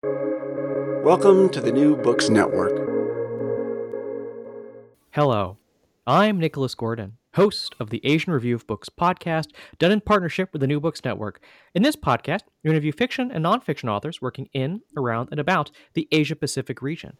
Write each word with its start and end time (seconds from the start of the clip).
Welcome 0.00 1.48
to 1.48 1.60
the 1.60 1.72
New 1.72 1.96
Books 1.96 2.28
Network. 2.28 2.70
Hello, 5.10 5.56
I'm 6.06 6.38
Nicholas 6.38 6.76
Gordon, 6.76 7.16
host 7.34 7.74
of 7.80 7.90
the 7.90 8.00
Asian 8.04 8.32
Review 8.32 8.54
of 8.54 8.66
Books 8.68 8.88
podcast, 8.88 9.48
done 9.80 9.90
in 9.90 10.00
partnership 10.00 10.50
with 10.52 10.60
the 10.60 10.68
New 10.68 10.78
Books 10.78 11.04
Network. 11.04 11.42
In 11.74 11.82
this 11.82 11.96
podcast, 11.96 12.42
we 12.62 12.70
interview 12.70 12.92
fiction 12.92 13.32
and 13.32 13.44
nonfiction 13.44 13.90
authors 13.90 14.22
working 14.22 14.48
in, 14.52 14.82
around, 14.96 15.30
and 15.32 15.40
about 15.40 15.72
the 15.94 16.06
Asia 16.12 16.36
Pacific 16.36 16.80
region. 16.80 17.16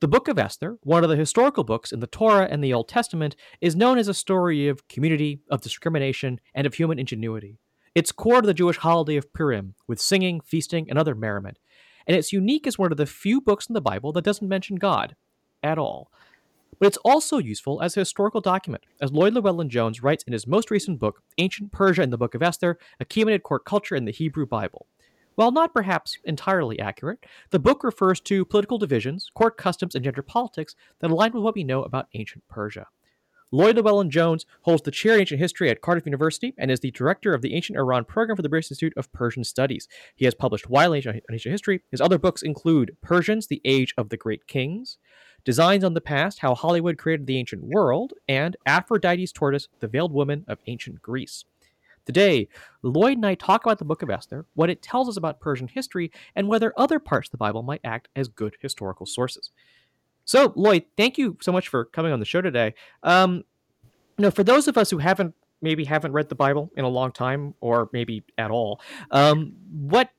The 0.00 0.08
Book 0.08 0.26
of 0.26 0.40
Esther, 0.40 0.78
one 0.82 1.04
of 1.04 1.10
the 1.10 1.14
historical 1.14 1.62
books 1.62 1.92
in 1.92 2.00
the 2.00 2.08
Torah 2.08 2.48
and 2.50 2.64
the 2.64 2.74
Old 2.74 2.88
Testament, 2.88 3.36
is 3.60 3.76
known 3.76 3.96
as 3.96 4.08
a 4.08 4.14
story 4.14 4.66
of 4.66 4.88
community, 4.88 5.42
of 5.52 5.60
discrimination, 5.60 6.40
and 6.52 6.66
of 6.66 6.74
human 6.74 6.98
ingenuity. 6.98 7.60
It's 7.94 8.10
core 8.10 8.40
to 8.40 8.46
the 8.46 8.54
Jewish 8.54 8.78
holiday 8.78 9.14
of 9.14 9.32
Purim, 9.32 9.76
with 9.86 10.00
singing, 10.00 10.40
feasting, 10.40 10.90
and 10.90 10.98
other 10.98 11.14
merriment 11.14 11.58
and 12.08 12.16
it's 12.16 12.32
unique 12.32 12.66
as 12.66 12.78
one 12.78 12.90
of 12.90 12.96
the 12.96 13.06
few 13.06 13.40
books 13.40 13.66
in 13.66 13.74
the 13.74 13.80
Bible 13.80 14.12
that 14.12 14.24
doesn't 14.24 14.48
mention 14.48 14.76
God 14.76 15.14
at 15.62 15.78
all. 15.78 16.10
But 16.80 16.86
it's 16.86 16.98
also 16.98 17.38
useful 17.38 17.82
as 17.82 17.96
a 17.96 18.00
historical 18.00 18.40
document, 18.40 18.84
as 19.00 19.12
Lloyd 19.12 19.34
Llewellyn 19.34 19.68
Jones 19.68 20.02
writes 20.02 20.24
in 20.24 20.32
his 20.32 20.46
most 20.46 20.70
recent 20.70 20.98
book, 20.98 21.22
Ancient 21.36 21.70
Persia 21.70 22.02
and 22.02 22.12
the 22.12 22.18
Book 22.18 22.34
of 22.34 22.42
Esther 22.42 22.78
Achaemenid 23.02 23.42
Court 23.42 23.64
Culture 23.64 23.94
in 23.94 24.04
the 24.04 24.12
Hebrew 24.12 24.46
Bible. 24.46 24.86
While 25.34 25.52
not 25.52 25.74
perhaps 25.74 26.18
entirely 26.24 26.80
accurate, 26.80 27.24
the 27.50 27.60
book 27.60 27.84
refers 27.84 28.20
to 28.22 28.44
political 28.44 28.78
divisions, 28.78 29.30
court 29.34 29.56
customs, 29.56 29.94
and 29.94 30.04
gender 30.04 30.22
politics 30.22 30.74
that 31.00 31.10
align 31.10 31.32
with 31.32 31.42
what 31.42 31.54
we 31.54 31.62
know 31.62 31.82
about 31.82 32.08
ancient 32.14 32.42
Persia. 32.48 32.86
Lloyd 33.50 33.76
Llewellyn 33.76 34.10
Jones 34.10 34.44
holds 34.62 34.82
the 34.82 34.90
chair 34.90 35.14
in 35.14 35.20
ancient 35.20 35.40
history 35.40 35.70
at 35.70 35.80
Cardiff 35.80 36.04
University 36.04 36.52
and 36.58 36.70
is 36.70 36.80
the 36.80 36.90
director 36.90 37.32
of 37.32 37.40
the 37.40 37.54
Ancient 37.54 37.78
Iran 37.78 38.04
program 38.04 38.36
for 38.36 38.42
the 38.42 38.48
British 38.50 38.70
Institute 38.70 38.92
of 38.94 39.10
Persian 39.10 39.42
Studies. 39.42 39.88
He 40.14 40.26
has 40.26 40.34
published 40.34 40.68
widely 40.68 41.02
on 41.06 41.22
ancient 41.32 41.52
history. 41.52 41.80
His 41.90 42.02
other 42.02 42.18
books 42.18 42.42
include 42.42 42.94
Persians, 43.00 43.46
The 43.46 43.62
Age 43.64 43.94
of 43.96 44.10
the 44.10 44.18
Great 44.18 44.46
Kings, 44.46 44.98
Designs 45.44 45.82
on 45.82 45.94
the 45.94 46.02
Past, 46.02 46.40
How 46.40 46.54
Hollywood 46.54 46.98
Created 46.98 47.26
the 47.26 47.38
Ancient 47.38 47.64
World, 47.64 48.12
and 48.28 48.54
Aphrodite's 48.66 49.32
Tortoise, 49.32 49.68
The 49.80 49.88
Veiled 49.88 50.12
Woman 50.12 50.44
of 50.46 50.58
Ancient 50.66 51.00
Greece. 51.00 51.46
Today, 52.04 52.48
Lloyd 52.82 53.16
and 53.16 53.24
I 53.24 53.34
talk 53.34 53.64
about 53.64 53.78
the 53.78 53.84
Book 53.86 54.02
of 54.02 54.10
Esther, 54.10 54.44
what 54.54 54.68
it 54.68 54.82
tells 54.82 55.08
us 55.08 55.16
about 55.16 55.40
Persian 55.40 55.68
history, 55.68 56.12
and 56.36 56.48
whether 56.48 56.74
other 56.76 56.98
parts 56.98 57.28
of 57.28 57.32
the 57.32 57.38
Bible 57.38 57.62
might 57.62 57.80
act 57.82 58.08
as 58.14 58.28
good 58.28 58.56
historical 58.60 59.06
sources. 59.06 59.52
So, 60.28 60.52
Lloyd, 60.56 60.84
thank 60.98 61.16
you 61.16 61.38
so 61.40 61.50
much 61.50 61.68
for 61.68 61.86
coming 61.86 62.12
on 62.12 62.20
the 62.20 62.26
show 62.26 62.42
today. 62.42 62.74
Um, 63.02 63.44
you 64.18 64.24
know, 64.24 64.30
for 64.30 64.44
those 64.44 64.68
of 64.68 64.76
us 64.76 64.90
who 64.90 64.98
haven't 64.98 65.34
maybe 65.62 65.86
haven't 65.86 66.12
read 66.12 66.28
the 66.28 66.34
Bible 66.34 66.70
in 66.76 66.84
a 66.84 66.88
long 66.88 67.12
time, 67.12 67.54
or 67.62 67.88
maybe 67.94 68.22
at 68.36 68.50
all, 68.50 68.78
um, 69.10 69.54
what 69.72 70.10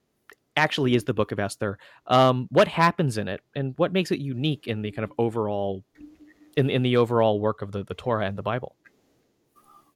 actually 0.58 0.96
is 0.96 1.04
the 1.04 1.14
Book 1.14 1.32
of 1.32 1.40
Esther? 1.40 1.78
Um, 2.08 2.48
what 2.50 2.68
happens 2.68 3.20
in 3.20 3.28
it, 3.28 3.42
and 3.56 3.76
what 3.78 3.94
makes 3.94 4.10
it 4.10 4.18
unique 4.18 4.66
in 4.66 4.82
the 4.82 4.92
kind 4.92 5.04
of 5.04 5.14
overall 5.20 5.84
in 6.58 6.72
in 6.72 6.82
the 6.82 6.98
overall 6.98 7.40
work 7.40 7.62
of 7.62 7.72
the 7.72 7.84
the 7.84 7.94
Torah 7.94 8.26
and 8.26 8.36
the 8.36 8.42
Bible? 8.42 8.76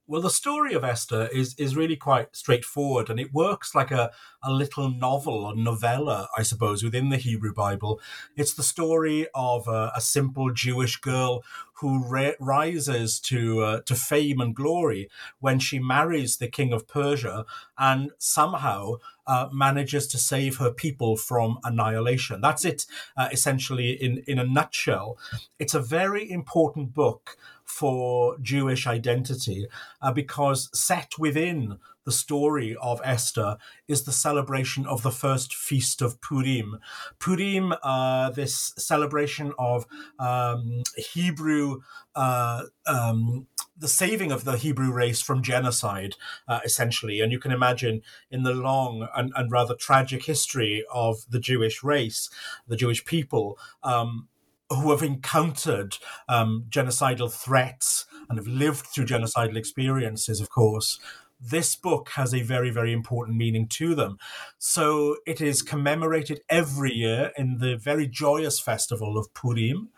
Well, 0.06 0.20
the 0.20 0.28
story 0.28 0.74
of 0.74 0.84
Esther 0.84 1.30
is 1.32 1.54
is 1.54 1.76
really 1.76 1.96
quite 1.96 2.36
straightforward, 2.36 3.08
and 3.08 3.18
it 3.18 3.32
works 3.32 3.74
like 3.74 3.90
a, 3.90 4.10
a 4.42 4.52
little 4.52 4.90
novel, 4.90 5.48
a 5.48 5.56
novella, 5.56 6.28
I 6.36 6.42
suppose, 6.42 6.82
within 6.82 7.08
the 7.08 7.16
Hebrew 7.16 7.54
Bible. 7.54 7.98
It's 8.36 8.52
the 8.52 8.62
story 8.62 9.26
of 9.34 9.66
a, 9.66 9.92
a 9.96 10.02
simple 10.02 10.52
Jewish 10.52 10.98
girl 10.98 11.42
who 11.80 12.06
ra- 12.06 12.32
rises 12.38 13.18
to 13.20 13.62
uh, 13.62 13.80
to 13.86 13.94
fame 13.94 14.42
and 14.42 14.54
glory 14.54 15.08
when 15.40 15.58
she 15.58 15.78
marries 15.78 16.36
the 16.36 16.48
king 16.48 16.74
of 16.74 16.86
Persia, 16.86 17.46
and 17.78 18.10
somehow 18.18 18.96
uh, 19.26 19.48
manages 19.52 20.06
to 20.08 20.18
save 20.18 20.58
her 20.58 20.70
people 20.70 21.16
from 21.16 21.58
annihilation. 21.64 22.42
That's 22.42 22.66
it, 22.66 22.84
uh, 23.16 23.30
essentially, 23.32 23.92
in 23.92 24.22
in 24.26 24.38
a 24.38 24.44
nutshell. 24.44 25.16
It's 25.58 25.74
a 25.74 25.80
very 25.80 26.30
important 26.30 26.92
book 26.92 27.38
for 27.64 28.38
Jewish 28.40 28.86
identity 28.86 29.66
uh, 30.00 30.12
because 30.12 30.70
set 30.78 31.12
within 31.18 31.78
the 32.04 32.12
story 32.12 32.76
of 32.80 33.00
Esther 33.02 33.56
is 33.88 34.04
the 34.04 34.12
celebration 34.12 34.86
of 34.86 35.02
the 35.02 35.10
first 35.10 35.54
feast 35.54 36.02
of 36.02 36.20
Purim. 36.20 36.78
Purim, 37.18 37.74
uh, 37.82 38.30
this 38.30 38.72
celebration 38.76 39.52
of 39.58 39.86
um, 40.18 40.82
Hebrew, 40.96 41.80
uh, 42.14 42.64
um, 42.86 43.46
the 43.76 43.88
saving 43.88 44.30
of 44.30 44.44
the 44.44 44.56
Hebrew 44.56 44.92
race 44.92 45.20
from 45.20 45.42
genocide, 45.42 46.14
uh, 46.46 46.60
essentially. 46.64 47.20
And 47.20 47.32
you 47.32 47.38
can 47.38 47.52
imagine 47.52 48.02
in 48.30 48.42
the 48.42 48.52
long 48.52 49.08
and, 49.16 49.32
and, 49.34 49.50
rather 49.50 49.74
tragic 49.74 50.24
history 50.24 50.84
of 50.92 51.24
the 51.28 51.40
Jewish 51.40 51.82
race, 51.82 52.30
the 52.68 52.76
Jewish 52.76 53.04
people, 53.04 53.58
um, 53.82 54.28
who 54.70 54.90
have 54.90 55.02
encountered 55.02 55.98
um, 56.28 56.64
genocidal 56.68 57.30
threats 57.30 58.06
and 58.28 58.38
have 58.38 58.46
lived 58.46 58.86
through 58.86 59.06
genocidal 59.06 59.56
experiences, 59.56 60.40
of 60.40 60.50
course, 60.50 60.98
this 61.40 61.76
book 61.76 62.10
has 62.14 62.32
a 62.32 62.42
very, 62.42 62.70
very 62.70 62.92
important 62.92 63.36
meaning 63.36 63.68
to 63.68 63.94
them. 63.94 64.18
So 64.58 65.16
it 65.26 65.40
is 65.40 65.62
commemorated 65.62 66.40
every 66.48 66.92
year 66.92 67.32
in 67.36 67.58
the 67.58 67.76
very 67.76 68.06
joyous 68.06 68.60
festival 68.60 69.18
of 69.18 69.32
Purim. 69.34 69.90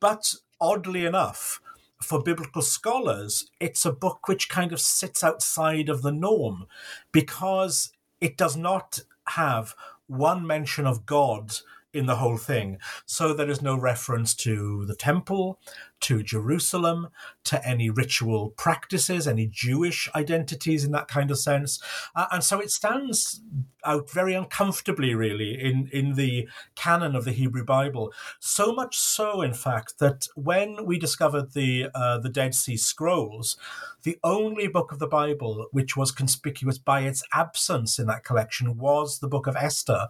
But 0.00 0.34
oddly 0.60 1.06
enough, 1.06 1.60
for 2.02 2.22
biblical 2.22 2.62
scholars, 2.62 3.48
it's 3.60 3.86
a 3.86 3.92
book 3.92 4.28
which 4.28 4.48
kind 4.48 4.72
of 4.72 4.80
sits 4.80 5.22
outside 5.22 5.88
of 5.88 6.02
the 6.02 6.12
norm 6.12 6.66
because 7.12 7.92
it 8.20 8.36
does 8.36 8.56
not 8.56 9.00
have 9.28 9.74
one 10.08 10.46
mention 10.46 10.86
of 10.86 11.06
God 11.06 11.52
in 11.92 12.06
the 12.06 12.16
whole 12.16 12.36
thing. 12.36 12.78
So 13.06 13.34
there 13.34 13.50
is 13.50 13.62
no 13.62 13.76
reference 13.76 14.34
to 14.36 14.84
the 14.86 14.94
temple, 14.94 15.58
to 16.00 16.22
Jerusalem, 16.22 17.08
to 17.44 17.64
any 17.66 17.90
ritual 17.90 18.50
practices, 18.50 19.28
any 19.28 19.46
Jewish 19.46 20.08
identities 20.14 20.84
in 20.84 20.92
that 20.92 21.08
kind 21.08 21.30
of 21.30 21.38
sense. 21.38 21.80
Uh, 22.14 22.26
and 22.32 22.42
so 22.42 22.60
it 22.60 22.70
stands 22.70 23.40
out 23.84 24.10
very 24.10 24.34
uncomfortably, 24.34 25.14
really, 25.14 25.60
in, 25.60 25.88
in 25.92 26.14
the 26.14 26.48
canon 26.74 27.14
of 27.14 27.24
the 27.24 27.32
Hebrew 27.32 27.64
Bible. 27.64 28.12
So 28.40 28.72
much 28.72 28.98
so, 28.98 29.42
in 29.42 29.54
fact, 29.54 29.98
that 29.98 30.26
when 30.34 30.86
we 30.86 30.98
discovered 30.98 31.52
the, 31.52 31.88
uh, 31.94 32.18
the 32.18 32.28
Dead 32.28 32.54
Sea 32.54 32.76
Scrolls, 32.76 33.56
the 34.02 34.18
only 34.24 34.66
book 34.66 34.92
of 34.92 34.98
the 34.98 35.06
Bible 35.06 35.68
which 35.70 35.96
was 35.96 36.10
conspicuous 36.10 36.78
by 36.78 37.00
its 37.02 37.22
absence 37.32 37.98
in 37.98 38.06
that 38.06 38.24
collection 38.24 38.76
was 38.76 39.18
the 39.18 39.28
book 39.28 39.46
of 39.46 39.56
Esther. 39.56 40.08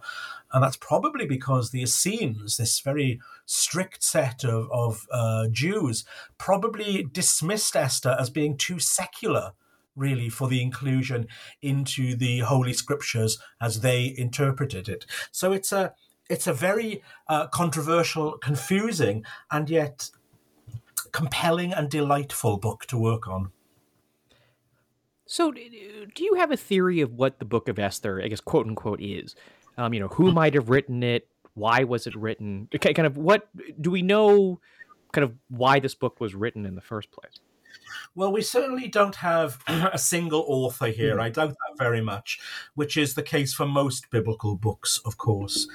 And 0.53 0.63
that's 0.63 0.77
probably 0.77 1.25
because 1.25 1.71
the 1.71 1.81
Essenes, 1.81 2.57
this 2.57 2.79
very 2.79 3.19
strict 3.45 4.03
set 4.03 4.45
of, 4.45 4.69
of 4.71 5.07
uh, 5.11 5.47
Jews, 5.51 6.05
probably 6.37 7.07
dismissed 7.11 7.75
Esther 7.75 8.15
as 8.19 8.29
being 8.29 8.55
too 8.55 8.79
secular 8.79 9.53
really 9.95 10.29
for 10.29 10.47
the 10.47 10.61
inclusion 10.61 11.27
into 11.61 12.15
the 12.15 12.39
holy 12.39 12.73
scriptures 12.73 13.39
as 13.61 13.81
they 13.81 14.13
interpreted 14.17 14.89
it. 14.89 15.05
So 15.31 15.51
it's 15.51 15.71
a 15.71 15.93
it's 16.29 16.47
a 16.47 16.53
very 16.53 17.03
uh, 17.27 17.47
controversial 17.47 18.37
confusing 18.37 19.23
and 19.51 19.69
yet 19.69 20.09
compelling 21.11 21.73
and 21.73 21.89
delightful 21.89 22.57
book 22.57 22.85
to 22.87 22.97
work 22.97 23.27
on. 23.27 23.51
So 25.25 25.51
do 25.51 26.23
you 26.23 26.35
have 26.35 26.51
a 26.51 26.57
theory 26.57 27.01
of 27.01 27.13
what 27.13 27.39
the 27.39 27.45
book 27.45 27.67
of 27.67 27.79
esther 27.79 28.21
i 28.21 28.27
guess 28.27 28.41
quote 28.41 28.67
unquote 28.67 29.01
is 29.01 29.35
um, 29.77 29.93
you 29.93 29.99
know 29.99 30.07
who 30.09 30.31
might 30.31 30.53
have 30.53 30.69
written 30.69 31.03
it 31.03 31.27
why 31.55 31.83
was 31.83 32.07
it 32.07 32.15
written? 32.15 32.67
Okay, 32.75 32.93
kind 32.93 33.05
of 33.05 33.17
what 33.17 33.47
do 33.79 33.91
we 33.91 34.01
know? 34.01 34.59
Kind 35.11 35.23
of 35.23 35.35
why 35.49 35.79
this 35.79 35.95
book 35.95 36.19
was 36.19 36.33
written 36.33 36.65
in 36.65 36.75
the 36.75 36.81
first 36.81 37.11
place. 37.11 37.39
Well, 38.15 38.31
we 38.31 38.41
certainly 38.41 38.87
don't 38.87 39.15
have 39.15 39.59
a 39.67 39.97
single 39.97 40.43
author 40.47 40.87
here. 40.87 41.17
Mm. 41.17 41.21
I 41.21 41.29
doubt 41.29 41.49
that 41.49 41.77
very 41.77 42.01
much, 42.01 42.39
which 42.75 42.97
is 42.97 43.13
the 43.13 43.23
case 43.23 43.53
for 43.53 43.65
most 43.65 44.09
biblical 44.09 44.55
books, 44.55 44.99
of 45.05 45.17
course. 45.17 45.67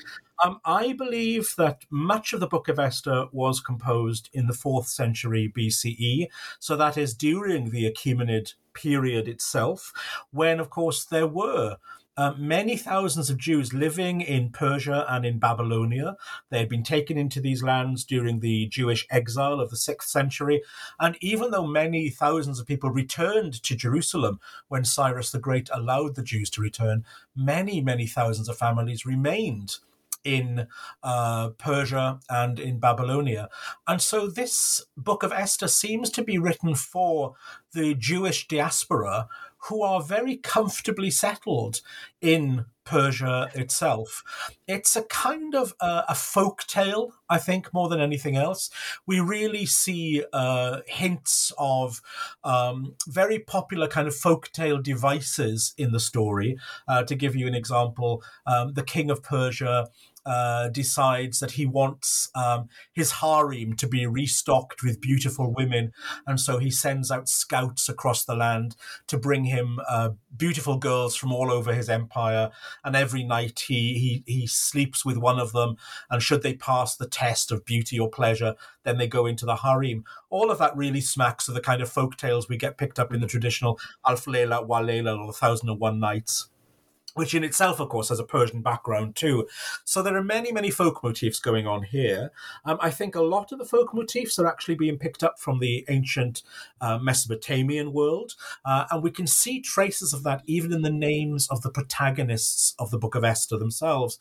Um, 0.45 0.61
I 0.65 0.93
believe 0.93 1.55
that 1.59 1.85
much 1.91 2.33
of 2.33 2.39
the 2.39 2.47
Book 2.47 2.69
of 2.69 2.79
Esther 2.79 3.27
was 3.33 3.59
composed 3.59 4.31
in 4.33 4.47
the 4.47 4.53
fourth 4.53 4.87
century 4.87 5.53
BCE, 5.57 6.29
so 6.61 6.77
that 6.77 6.97
is 6.97 7.15
during 7.15 7.71
the 7.71 7.91
Achaemenid 7.91 8.55
period 8.73 9.27
itself, 9.27 9.93
when, 10.31 10.61
of 10.61 10.71
course, 10.71 11.05
there 11.05 11.27
were 11.27 11.79
uh, 12.19 12.35
many 12.37 12.77
thousands 12.77 13.31
of 13.31 13.39
Jews 13.39 13.73
living 13.73 14.21
in 14.21 14.51
Persia 14.51 15.07
and 15.09 15.25
in 15.25 15.39
Babylonia. 15.39 16.17
They 16.51 16.59
had 16.59 16.69
been 16.69 16.83
taken 16.83 17.17
into 17.17 17.41
these 17.41 17.63
lands 17.63 18.05
during 18.05 18.41
the 18.41 18.67
Jewish 18.67 19.07
exile 19.09 19.61
of 19.61 19.71
the 19.71 19.77
sixth 19.77 20.09
century. 20.09 20.63
And 20.99 21.17
even 21.21 21.53
though 21.53 21.67
many 21.67 22.11
thousands 22.11 22.59
of 22.59 22.67
people 22.67 22.91
returned 22.91 23.63
to 23.63 23.77
Jerusalem 23.77 24.41
when 24.67 24.85
Cyrus 24.85 25.31
the 25.31 25.39
Great 25.39 25.71
allowed 25.73 26.17
the 26.17 26.25
Jews 26.25 26.51
to 26.51 26.61
return, 26.61 27.05
many, 27.37 27.81
many 27.81 28.09
thousands 28.09 28.49
of 28.49 28.59
families 28.59 29.07
remained 29.07 29.77
in 30.25 30.67
uh, 31.05 31.51
Persia 31.51 32.19
and 32.29 32.59
in 32.59 32.81
Babylonia. 32.81 33.49
And 33.87 34.03
so 34.03 34.27
this 34.27 34.85
book 34.97 35.23
of 35.23 35.33
Esther 35.33 35.69
seems 35.69 36.11
to 36.11 36.25
be 36.25 36.37
written 36.37 36.75
for 36.75 37.35
the 37.73 37.95
Jewish 37.95 38.49
diaspora 38.49 39.29
who 39.63 39.83
are 39.83 40.03
very 40.03 40.37
comfortably 40.37 41.11
settled 41.11 41.81
in 42.21 42.65
Persia 42.89 43.51
itself. 43.55 44.25
It's 44.67 44.97
a 44.97 45.03
kind 45.03 45.55
of 45.55 45.75
a 45.81 46.15
folk 46.15 46.65
tale, 46.67 47.13
I 47.29 47.37
think, 47.37 47.75
more 47.75 47.89
than 47.89 48.01
anything 48.01 48.37
else. 48.37 48.71
We 49.07 49.21
really 49.21 49.67
see 49.67 50.25
uh, 50.33 50.81
hints 50.87 51.53
of 51.59 52.01
um, 52.45 52.95
very 53.07 53.41
popular 53.41 53.89
kind 53.89 54.09
of 54.09 54.17
folk 54.17 54.51
tale 54.53 54.79
devices 54.81 55.75
in 55.77 55.93
the 55.93 56.01
story. 56.01 56.57
Uh, 56.87 57.03
to 57.03 57.15
give 57.15 57.37
you 57.37 57.47
an 57.47 57.55
example, 57.55 58.23
um, 58.47 58.73
the 58.73 58.83
king 58.83 59.11
of 59.11 59.23
Persia 59.23 59.89
uh, 60.29 60.69
decides 60.69 61.41
that 61.41 61.53
he 61.53 61.65
wants 61.65 62.31
um, 62.35 62.69
his 62.93 63.13
harem 63.13 63.75
to 63.77 63.89
be 63.89 64.07
restocked 64.07 64.83
with 64.83 65.01
beautiful 65.01 65.53
women, 65.53 65.93
and 66.27 66.39
so 66.39 66.59
he 66.59 66.71
sends 66.71 67.11
out 67.11 67.29
scouts 67.29 67.89
across 67.89 68.25
the 68.25 68.37
land 68.37 68.77
to 69.07 69.17
bring 69.17 69.45
him 69.45 69.81
uh, 69.89 70.11
beautiful 70.37 70.77
girls 70.77 71.17
from 71.17 71.33
all 71.33 71.51
over 71.51 71.73
his 71.73 71.89
empire. 71.89 72.51
And 72.85 72.95
every 72.95 73.25
night 73.25 73.61
he, 73.69 73.95
he 73.95 74.23
he 74.27 74.47
sleeps 74.47 75.03
with 75.03 75.17
one 75.17 75.39
of 75.39 75.53
them, 75.53 75.77
and 76.11 76.23
should 76.23 76.43
they 76.43 76.55
pass 76.55 76.95
the 76.95 77.09
test 77.09 77.51
of 77.51 77.65
beauty 77.65 77.99
or 77.99 78.11
pleasure, 78.11 78.55
then 78.85 78.99
they 78.99 79.07
go 79.09 79.25
into 79.25 79.47
the 79.47 79.57
harem. 79.57 80.05
All 80.29 80.51
of 80.51 80.59
that 80.59 80.77
really 80.77 81.01
smacks 81.01 81.49
of 81.49 81.55
the 81.55 81.63
kind 81.63 81.81
of 81.81 81.89
folk 81.89 82.19
tales 82.19 82.51
we 82.51 82.59
get 82.59 82.77
picked 82.77 82.99
up 82.99 83.15
in 83.15 83.21
the 83.21 83.27
traditional 83.27 83.81
Alf 84.07 84.27
Lela 84.27 84.63
wa 84.63 84.81
Lela 84.81 85.17
or 85.17 85.33
Thousand 85.33 85.71
and 85.71 85.81
One 85.81 85.99
Nights 85.99 86.51
which 87.15 87.35
in 87.35 87.45
itself, 87.45 87.81
of 87.81 87.89
course, 87.89 88.09
has 88.11 88.21
a 88.21 88.25
Persian 88.25 88.63
background 88.63 89.17
too. 89.17 89.47
So 89.85 90.03
there 90.03 90.17
are 90.17 90.23
many, 90.23 90.53
many 90.53 90.71
folk 90.71 91.03
motifs 91.03 91.41
going 91.41 91.67
on 91.67 91.83
here. 91.83 92.31
Um, 92.65 92.79
I 92.81 92.91
think 92.91 93.15
a 93.15 93.23
lot 93.23 93.53
of 93.53 93.59
the 93.59 93.65
folk 93.65 93.93
motifs 93.95 94.39
are 94.39 94.47
actually 94.47 94.77
being 94.77 94.99
picked 94.99 95.23
up 95.23 95.39
from 95.39 95.59
the 95.59 95.85
ancient 95.89 96.43
uh, 96.81 96.99
Mesopotamian 96.99 97.93
world, 97.93 98.35
uh, 98.65 98.85
and 98.91 99.03
we 99.03 99.11
can 99.11 99.27
see 99.27 99.61
traces 99.61 100.13
of 100.13 100.23
that 100.25 100.43
even 100.47 100.73
in 100.73 100.83
the 100.83 100.91
names 100.91 101.49
of 101.49 101.63
the 101.63 101.71
protagonists 101.71 102.75
of 102.79 102.91
the 102.91 102.99
Book 102.99 103.15
of 103.15 103.25
Esther 103.25 103.59
themselves. 103.59 104.19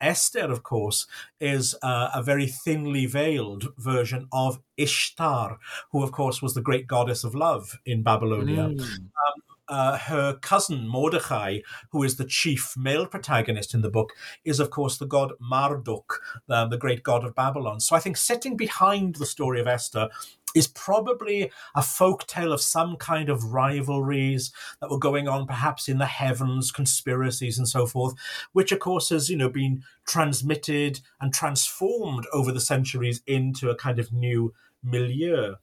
Esther, 0.00 0.50
of 0.50 0.62
course, 0.62 1.06
is 1.40 1.74
uh, 1.82 2.10
a 2.14 2.22
very 2.22 2.46
thinly 2.46 3.06
veiled 3.06 3.68
version 3.76 4.28
of 4.32 4.60
Ishtar, 4.76 5.58
who, 5.90 6.02
of 6.02 6.12
course, 6.12 6.40
was 6.40 6.54
the 6.54 6.62
great 6.62 6.86
goddess 6.86 7.24
of 7.24 7.34
love 7.34 7.78
in 7.84 8.02
Babylonia. 8.02 8.68
Mm. 8.68 8.80
Um, 8.80 9.42
uh, 9.68 9.98
her 9.98 10.34
cousin 10.34 10.86
Mordecai, 10.88 11.58
who 11.90 12.02
is 12.02 12.16
the 12.16 12.24
chief 12.24 12.74
male 12.76 13.06
protagonist 13.06 13.74
in 13.74 13.82
the 13.82 13.90
book, 13.90 14.12
is 14.44 14.60
of 14.60 14.70
course 14.70 14.98
the 14.98 15.06
god 15.06 15.32
Marduk, 15.40 16.20
uh, 16.48 16.66
the 16.66 16.78
great 16.78 17.02
god 17.02 17.24
of 17.24 17.34
Babylon. 17.34 17.80
So 17.80 17.96
I 17.96 18.00
think 18.00 18.16
sitting 18.16 18.56
behind 18.56 19.16
the 19.16 19.26
story 19.26 19.60
of 19.60 19.66
Esther 19.66 20.08
is 20.54 20.66
probably 20.66 21.50
a 21.74 21.82
folk 21.82 22.26
tale 22.26 22.52
of 22.52 22.60
some 22.60 22.96
kind 22.96 23.28
of 23.28 23.52
rivalries 23.52 24.50
that 24.80 24.90
were 24.90 24.98
going 24.98 25.28
on 25.28 25.46
perhaps 25.46 25.88
in 25.88 25.98
the 25.98 26.06
heavens 26.06 26.72
conspiracies 26.72 27.58
and 27.58 27.68
so 27.68 27.86
forth 27.86 28.14
which 28.52 28.72
of 28.72 28.78
course 28.78 29.10
has 29.10 29.28
you 29.28 29.36
know 29.36 29.48
been 29.48 29.82
transmitted 30.06 31.00
and 31.20 31.34
transformed 31.34 32.26
over 32.32 32.50
the 32.50 32.60
centuries 32.60 33.22
into 33.26 33.68
a 33.68 33.76
kind 33.76 33.98
of 33.98 34.12
new 34.12 34.52
milieu 34.82 35.54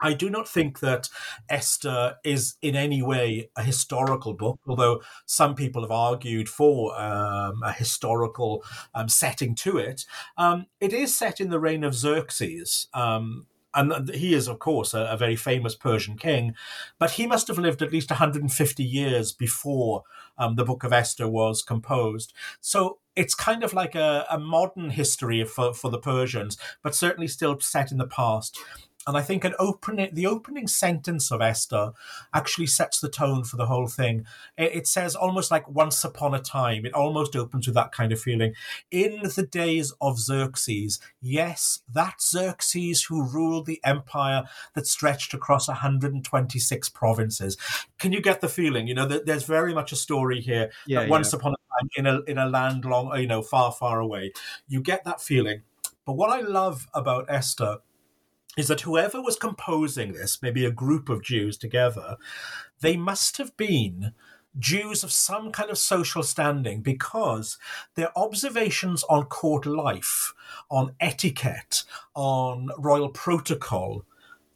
I 0.00 0.12
do 0.12 0.30
not 0.30 0.48
think 0.48 0.80
that 0.80 1.08
Esther 1.48 2.16
is 2.24 2.56
in 2.62 2.76
any 2.76 3.02
way 3.02 3.50
a 3.56 3.62
historical 3.62 4.34
book, 4.34 4.60
although 4.66 5.02
some 5.26 5.54
people 5.54 5.82
have 5.82 5.90
argued 5.90 6.48
for 6.48 6.98
um, 7.00 7.62
a 7.62 7.72
historical 7.72 8.64
um, 8.94 9.08
setting 9.08 9.54
to 9.56 9.78
it. 9.78 10.04
Um, 10.36 10.66
it 10.80 10.92
is 10.92 11.16
set 11.16 11.40
in 11.40 11.50
the 11.50 11.60
reign 11.60 11.84
of 11.84 11.94
Xerxes. 11.94 12.88
Um, 12.94 13.46
and 13.74 14.08
he 14.10 14.34
is, 14.34 14.48
of 14.48 14.58
course, 14.58 14.94
a, 14.94 15.02
a, 15.02 15.16
very 15.16 15.36
famous 15.36 15.74
Persian 15.74 16.16
king, 16.16 16.54
but 16.98 17.12
he 17.12 17.26
must 17.26 17.48
have 17.48 17.58
lived 17.58 17.82
at 17.82 17.92
least 17.92 18.10
150 18.10 18.82
years 18.82 19.32
before 19.32 20.04
um, 20.38 20.56
the 20.56 20.64
Book 20.64 20.84
of 20.84 20.92
Esther 20.92 21.28
was 21.28 21.62
composed. 21.62 22.32
So 22.60 22.98
it's 23.14 23.34
kind 23.34 23.62
of 23.62 23.74
like 23.74 23.94
a, 23.94 24.26
a 24.30 24.38
modern 24.38 24.90
history 24.90 25.44
for, 25.44 25.74
for 25.74 25.90
the 25.90 25.98
Persians, 25.98 26.56
but 26.82 26.94
certainly 26.94 27.28
still 27.28 27.60
set 27.60 27.92
in 27.92 27.98
the 27.98 28.06
past. 28.06 28.58
And 29.06 29.16
I 29.16 29.22
think 29.22 29.44
an 29.44 29.54
opening, 29.58 30.10
the 30.12 30.26
opening 30.26 30.66
sentence 30.66 31.30
of 31.30 31.40
Esther 31.40 31.92
actually 32.34 32.66
sets 32.66 33.00
the 33.00 33.08
tone 33.08 33.44
for 33.44 33.56
the 33.56 33.66
whole 33.66 33.86
thing. 33.86 34.26
It, 34.56 34.74
it, 34.74 34.86
says 34.86 35.14
almost 35.14 35.50
like 35.50 35.68
once 35.68 36.04
upon 36.04 36.34
a 36.34 36.40
time. 36.40 36.84
It 36.84 36.92
almost 36.92 37.34
opens 37.34 37.66
with 37.66 37.74
that 37.74 37.92
kind 37.92 38.12
of 38.12 38.20
feeling. 38.20 38.54
In 38.90 39.22
the 39.22 39.48
days 39.50 39.94
of 40.00 40.18
Xerxes, 40.18 41.00
yes, 41.22 41.80
that 41.90 42.20
Xerxes 42.20 43.04
who 43.04 43.26
ruled 43.26 43.66
the 43.66 43.80
empire 43.84 44.44
that 44.74 44.86
stretched 44.86 45.32
across 45.32 45.68
126 45.68 46.88
provinces. 46.90 47.56
Can 47.98 48.12
you 48.12 48.20
get 48.20 48.40
the 48.40 48.48
feeling? 48.48 48.88
You 48.88 48.94
know, 48.94 49.06
that 49.06 49.26
there's 49.26 49.44
very 49.44 49.72
much 49.72 49.92
a 49.92 49.96
story 49.96 50.40
here. 50.40 50.70
Yeah, 50.86 51.00
that 51.00 51.08
once 51.08 51.32
yeah. 51.32 51.38
upon 51.38 51.54
a 51.54 51.80
time 51.80 51.88
in 51.96 52.06
a 52.06 52.20
in 52.22 52.36
a 52.36 52.46
land 52.46 52.84
long, 52.84 53.16
you 53.18 53.26
know, 53.26 53.42
far, 53.42 53.72
far 53.72 54.00
away. 54.00 54.32
You 54.66 54.82
get 54.82 55.04
that 55.04 55.22
feeling. 55.22 55.62
But 56.04 56.14
what 56.14 56.30
I 56.30 56.40
love 56.40 56.88
about 56.94 57.26
Esther 57.28 57.78
is 58.58 58.66
that 58.66 58.80
whoever 58.80 59.22
was 59.22 59.36
composing 59.36 60.12
this, 60.12 60.42
maybe 60.42 60.64
a 60.64 60.70
group 60.72 61.08
of 61.08 61.22
Jews 61.22 61.56
together, 61.56 62.16
they 62.80 62.96
must 62.96 63.36
have 63.36 63.56
been 63.56 64.12
Jews 64.58 65.04
of 65.04 65.12
some 65.12 65.52
kind 65.52 65.70
of 65.70 65.78
social 65.78 66.24
standing 66.24 66.82
because 66.82 67.56
their 67.94 68.10
observations 68.18 69.04
on 69.04 69.26
court 69.26 69.64
life, 69.64 70.34
on 70.68 70.96
etiquette, 70.98 71.84
on 72.16 72.70
royal 72.76 73.10
protocol, 73.10 74.04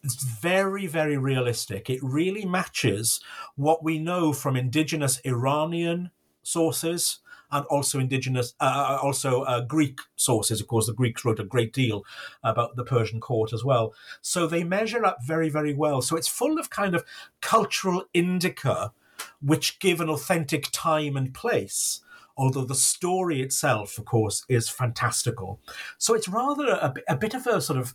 is 0.02 0.16
very, 0.16 0.88
very 0.88 1.16
realistic. 1.16 1.88
It 1.88 2.02
really 2.02 2.44
matches 2.44 3.20
what 3.54 3.84
we 3.84 4.00
know 4.00 4.32
from 4.32 4.56
indigenous 4.56 5.20
Iranian 5.24 6.10
sources, 6.42 7.20
and 7.52 7.64
also 7.66 8.00
indigenous, 8.00 8.54
uh, 8.60 8.64
uh, 8.64 8.98
also 9.02 9.42
uh, 9.42 9.60
Greek 9.60 10.00
sources. 10.16 10.60
Of 10.60 10.66
course, 10.66 10.86
the 10.86 10.94
Greeks 10.94 11.24
wrote 11.24 11.38
a 11.38 11.44
great 11.44 11.72
deal 11.72 12.04
about 12.42 12.74
the 12.76 12.84
Persian 12.84 13.20
court 13.20 13.52
as 13.52 13.64
well. 13.64 13.94
So 14.20 14.46
they 14.46 14.64
measure 14.64 15.04
up 15.04 15.18
very, 15.24 15.48
very 15.48 15.74
well. 15.74 16.02
So 16.02 16.16
it's 16.16 16.28
full 16.28 16.58
of 16.58 16.70
kind 16.70 16.94
of 16.94 17.04
cultural 17.40 18.04
indica 18.12 18.92
which 19.40 19.78
give 19.78 20.00
an 20.00 20.08
authentic 20.08 20.68
time 20.72 21.16
and 21.16 21.32
place 21.32 22.00
although 22.34 22.64
the 22.64 22.74
story 22.74 23.42
itself, 23.42 23.98
of 23.98 24.06
course, 24.06 24.44
is 24.48 24.66
fantastical. 24.66 25.60
So 25.98 26.14
it's 26.14 26.28
rather 26.28 26.66
a, 26.66 26.94
a, 27.06 27.14
bit 27.14 27.34
of 27.34 27.46
a 27.46 27.60
sort 27.60 27.78
of 27.78 27.94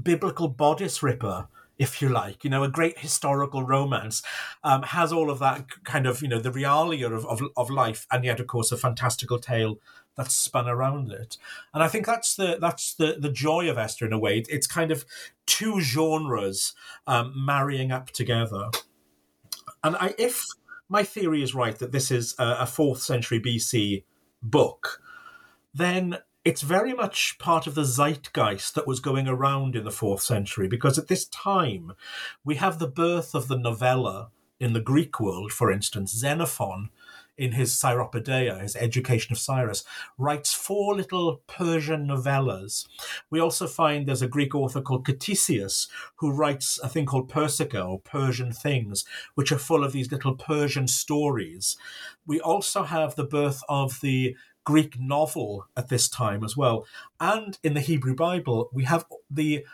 biblical 0.00 0.46
bodice 0.46 1.02
ripper 1.02 1.48
if 1.82 2.00
you 2.00 2.08
like. 2.08 2.44
You 2.44 2.50
know, 2.50 2.62
a 2.62 2.68
great 2.68 3.00
historical 3.00 3.64
romance 3.64 4.22
um, 4.62 4.84
has 4.84 5.12
all 5.12 5.30
of 5.30 5.40
that 5.40 5.66
kind 5.84 6.06
of, 6.06 6.22
you 6.22 6.28
know, 6.28 6.38
the 6.38 6.50
realia 6.50 7.12
of, 7.12 7.26
of, 7.26 7.42
of 7.56 7.70
life, 7.70 8.06
and 8.10 8.24
yet, 8.24 8.38
of 8.38 8.46
course, 8.46 8.70
a 8.70 8.76
fantastical 8.76 9.40
tale 9.40 9.78
that's 10.16 10.34
spun 10.34 10.68
around 10.68 11.10
it. 11.10 11.38
And 11.74 11.82
I 11.82 11.88
think 11.88 12.06
that's 12.06 12.36
the 12.36 12.58
that's 12.60 12.94
the 12.94 13.16
the 13.18 13.30
joy 13.30 13.68
of 13.68 13.78
Esther 13.78 14.06
in 14.06 14.12
a 14.12 14.18
way. 14.18 14.44
It's 14.48 14.66
kind 14.66 14.92
of 14.92 15.04
two 15.46 15.80
genres 15.80 16.74
um, 17.06 17.32
marrying 17.34 17.90
up 17.90 18.10
together. 18.10 18.70
And 19.82 19.96
I, 19.96 20.14
if 20.18 20.44
my 20.88 21.02
theory 21.02 21.42
is 21.42 21.54
right 21.54 21.76
that 21.78 21.90
this 21.90 22.12
is 22.12 22.36
a, 22.38 22.58
a 22.60 22.66
fourth 22.66 23.02
century 23.02 23.40
BC 23.40 24.04
book, 24.40 25.02
then 25.74 26.18
it's 26.44 26.62
very 26.62 26.92
much 26.92 27.36
part 27.38 27.66
of 27.66 27.74
the 27.74 27.84
zeitgeist 27.84 28.74
that 28.74 28.86
was 28.86 29.00
going 29.00 29.28
around 29.28 29.76
in 29.76 29.84
the 29.84 29.90
fourth 29.90 30.22
century 30.22 30.66
because 30.66 30.98
at 30.98 31.08
this 31.08 31.26
time 31.26 31.92
we 32.44 32.56
have 32.56 32.78
the 32.78 32.88
birth 32.88 33.34
of 33.34 33.48
the 33.48 33.56
novella 33.56 34.30
in 34.62 34.74
the 34.74 34.80
Greek 34.80 35.18
world, 35.18 35.52
for 35.52 35.72
instance, 35.72 36.12
Xenophon 36.12 36.90
in 37.36 37.52
his 37.52 37.72
Cyropaedia, 37.74 38.60
his 38.60 38.76
Education 38.76 39.32
of 39.32 39.38
Cyrus, 39.38 39.84
writes 40.16 40.54
four 40.54 40.94
little 40.94 41.42
Persian 41.48 42.06
novellas. 42.06 42.86
We 43.28 43.40
also 43.40 43.66
find 43.66 44.06
there's 44.06 44.22
a 44.22 44.28
Greek 44.28 44.54
author 44.54 44.80
called 44.80 45.04
Ctesias 45.04 45.88
who 46.16 46.30
writes 46.30 46.78
a 46.80 46.88
thing 46.88 47.06
called 47.06 47.28
Persica 47.28 47.84
or 47.84 47.98
Persian 48.00 48.52
Things, 48.52 49.04
which 49.34 49.50
are 49.50 49.58
full 49.58 49.82
of 49.82 49.92
these 49.92 50.12
little 50.12 50.36
Persian 50.36 50.86
stories. 50.86 51.76
We 52.24 52.38
also 52.38 52.84
have 52.84 53.16
the 53.16 53.24
birth 53.24 53.62
of 53.68 54.00
the 54.00 54.36
Greek 54.64 54.98
novel 54.98 55.66
at 55.76 55.88
this 55.88 56.08
time 56.08 56.44
as 56.44 56.56
well. 56.56 56.86
And 57.20 57.58
in 57.62 57.74
the 57.74 57.80
Hebrew 57.80 58.14
Bible, 58.14 58.70
we 58.72 58.84
have 58.84 59.04
the 59.30 59.64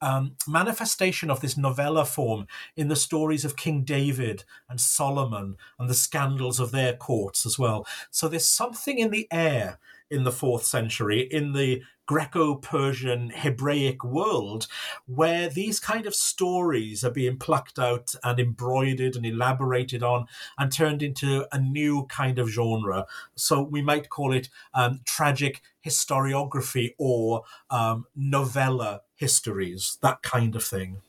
um, 0.00 0.34
manifestation 0.48 1.30
of 1.30 1.40
this 1.40 1.56
novella 1.56 2.04
form 2.04 2.48
in 2.76 2.88
the 2.88 2.96
stories 2.96 3.44
of 3.44 3.56
King 3.56 3.84
David 3.84 4.44
and 4.68 4.80
Solomon 4.80 5.56
and 5.78 5.88
the 5.88 5.94
scandals 5.94 6.58
of 6.58 6.72
their 6.72 6.94
courts 6.94 7.46
as 7.46 7.58
well. 7.58 7.86
So 8.10 8.28
there's 8.28 8.46
something 8.46 8.98
in 8.98 9.10
the 9.10 9.28
air 9.30 9.78
in 10.10 10.24
the 10.24 10.32
fourth 10.32 10.64
century 10.64 11.20
in 11.20 11.52
the 11.52 11.82
Greco 12.12 12.56
Persian 12.56 13.30
Hebraic 13.30 14.04
world 14.04 14.66
where 15.06 15.48
these 15.48 15.80
kind 15.80 16.04
of 16.04 16.14
stories 16.14 17.02
are 17.02 17.10
being 17.10 17.38
plucked 17.38 17.78
out 17.78 18.14
and 18.22 18.38
embroidered 18.38 19.16
and 19.16 19.24
elaborated 19.24 20.02
on 20.02 20.26
and 20.58 20.70
turned 20.70 21.02
into 21.02 21.46
a 21.52 21.58
new 21.58 22.04
kind 22.10 22.38
of 22.38 22.50
genre. 22.50 23.06
So 23.34 23.62
we 23.62 23.80
might 23.80 24.10
call 24.10 24.34
it 24.34 24.50
um, 24.74 25.00
tragic 25.06 25.62
historiography 25.86 26.90
or 26.98 27.44
um, 27.70 28.04
novella 28.14 29.00
histories, 29.14 29.96
that 30.02 30.20
kind 30.20 30.54
of 30.54 30.62
thing. 30.62 31.00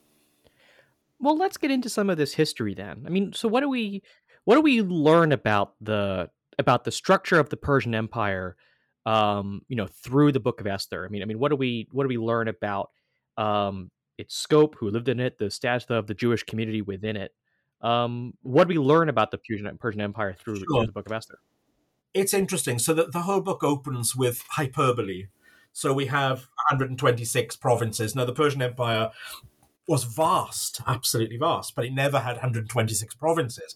Well, 1.20 1.38
let's 1.38 1.58
get 1.58 1.70
into 1.70 1.90
some 1.90 2.10
of 2.10 2.16
this 2.16 2.36
history 2.36 2.76
then. 2.76 3.04
I 3.06 3.10
mean, 3.10 3.34
so 3.34 3.50
what 3.50 3.60
do 3.60 3.68
we 3.68 4.04
what 4.46 4.56
do 4.56 4.62
we 4.62 4.82
learn 4.82 5.34
about 5.34 5.74
the 5.82 6.30
about 6.58 6.86
the 6.86 6.92
structure 6.94 7.40
of 7.40 7.50
the 7.50 7.58
Persian 7.58 7.94
Empire, 7.94 8.56
um, 9.06 9.62
you 9.68 9.76
know, 9.76 9.88
through 9.88 10.32
the 10.32 10.40
Book 10.40 10.62
of 10.62 10.68
Esther. 10.68 11.06
I 11.06 11.10
mean, 11.10 11.22
I 11.22 11.26
mean, 11.26 11.40
what 11.40 11.50
do 11.50 11.56
we 11.56 11.88
what 11.92 12.04
do 12.04 12.08
we 12.08 12.18
learn 12.18 12.48
about 12.48 12.92
um, 13.38 13.92
its 14.18 14.36
scope, 14.36 14.76
who 14.80 14.90
lived 14.90 15.10
in 15.10 15.20
it, 15.20 15.38
the 15.38 15.50
status 15.50 15.86
of 15.90 16.08
the 16.08 16.14
Jewish 16.14 16.44
community 16.44 16.82
within 16.82 17.18
it? 17.18 17.34
Um, 17.82 18.34
what 18.42 18.68
do 18.68 18.80
we 18.80 18.80
learn 18.80 19.10
about 19.10 19.32
the 19.32 19.40
Persian 19.80 20.02
Empire 20.02 20.34
through, 20.34 20.58
sure. 20.58 20.66
through 20.66 20.86
the 20.86 20.94
Book 20.94 21.06
of 21.06 21.12
Esther? 21.12 21.40
It's 22.14 22.34
interesting. 22.34 22.80
So 22.80 22.94
the, 22.94 23.06
the 23.06 23.22
whole 23.22 23.42
book 23.42 23.64
opens 23.64 24.16
with 24.16 24.44
hyperbole. 24.52 25.28
So 25.74 25.92
we 25.92 26.06
have 26.06 26.48
126 26.70 27.56
provinces. 27.58 28.16
Now, 28.16 28.26
the 28.26 28.34
Persian 28.34 28.62
Empire 28.62 29.12
was 29.88 30.04
vast, 30.04 30.82
absolutely 30.88 31.38
vast, 31.38 31.76
but 31.76 31.84
it 31.84 31.94
never 31.94 32.20
had 32.20 32.34
126 32.34 33.16
provinces. 33.16 33.76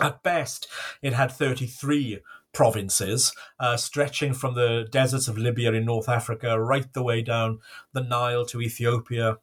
At 0.00 0.22
best, 0.22 0.68
it 1.00 1.12
had 1.12 1.32
33 1.32 2.20
provinces, 2.52 3.32
uh, 3.60 3.76
stretching 3.76 4.32
from 4.32 4.54
the 4.54 4.86
deserts 4.90 5.28
of 5.28 5.38
Libya 5.38 5.72
in 5.72 5.84
North 5.84 6.08
Africa 6.08 6.60
right 6.60 6.92
the 6.92 7.02
way 7.02 7.22
down 7.22 7.60
the 7.92 8.02
Nile 8.02 8.46
to 8.46 8.60
Ethiopia, 8.60 9.38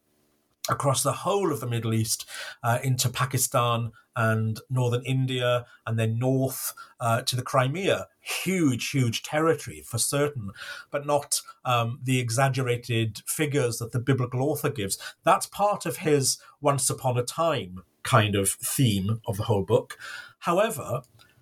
across 0.69 1.03
the 1.03 1.11
whole 1.11 1.51
of 1.51 1.59
the 1.59 1.67
Middle 1.67 1.93
East 1.93 2.27
uh, 2.63 2.79
into 2.83 3.09
Pakistan 3.09 3.91
and 4.15 4.61
northern 4.69 5.03
India, 5.05 5.65
and 5.85 5.99
then 5.99 6.17
north 6.17 6.73
uh, 6.99 7.21
to 7.21 7.35
the 7.35 7.41
Crimea. 7.41 8.07
Huge, 8.21 8.89
huge 8.89 9.23
territory 9.23 9.83
for 9.85 9.97
certain, 9.97 10.51
but 10.89 11.05
not 11.05 11.41
um, 11.65 11.99
the 12.01 12.19
exaggerated 12.19 13.21
figures 13.27 13.77
that 13.77 13.91
the 13.91 13.99
biblical 13.99 14.41
author 14.41 14.69
gives. 14.69 14.97
That's 15.23 15.45
part 15.45 15.85
of 15.85 15.97
his 15.97 16.37
once 16.61 16.89
upon 16.89 17.17
a 17.17 17.23
time 17.23 17.83
kind 18.03 18.35
of 18.35 18.49
theme 18.49 19.19
of 19.27 19.37
the 19.37 19.43
whole 19.43 19.63
book. 19.63 19.97
However, 20.39 21.01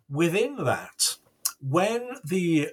within 0.10 0.64
that, 0.64 1.18
when 1.68 2.10
the 2.24 2.70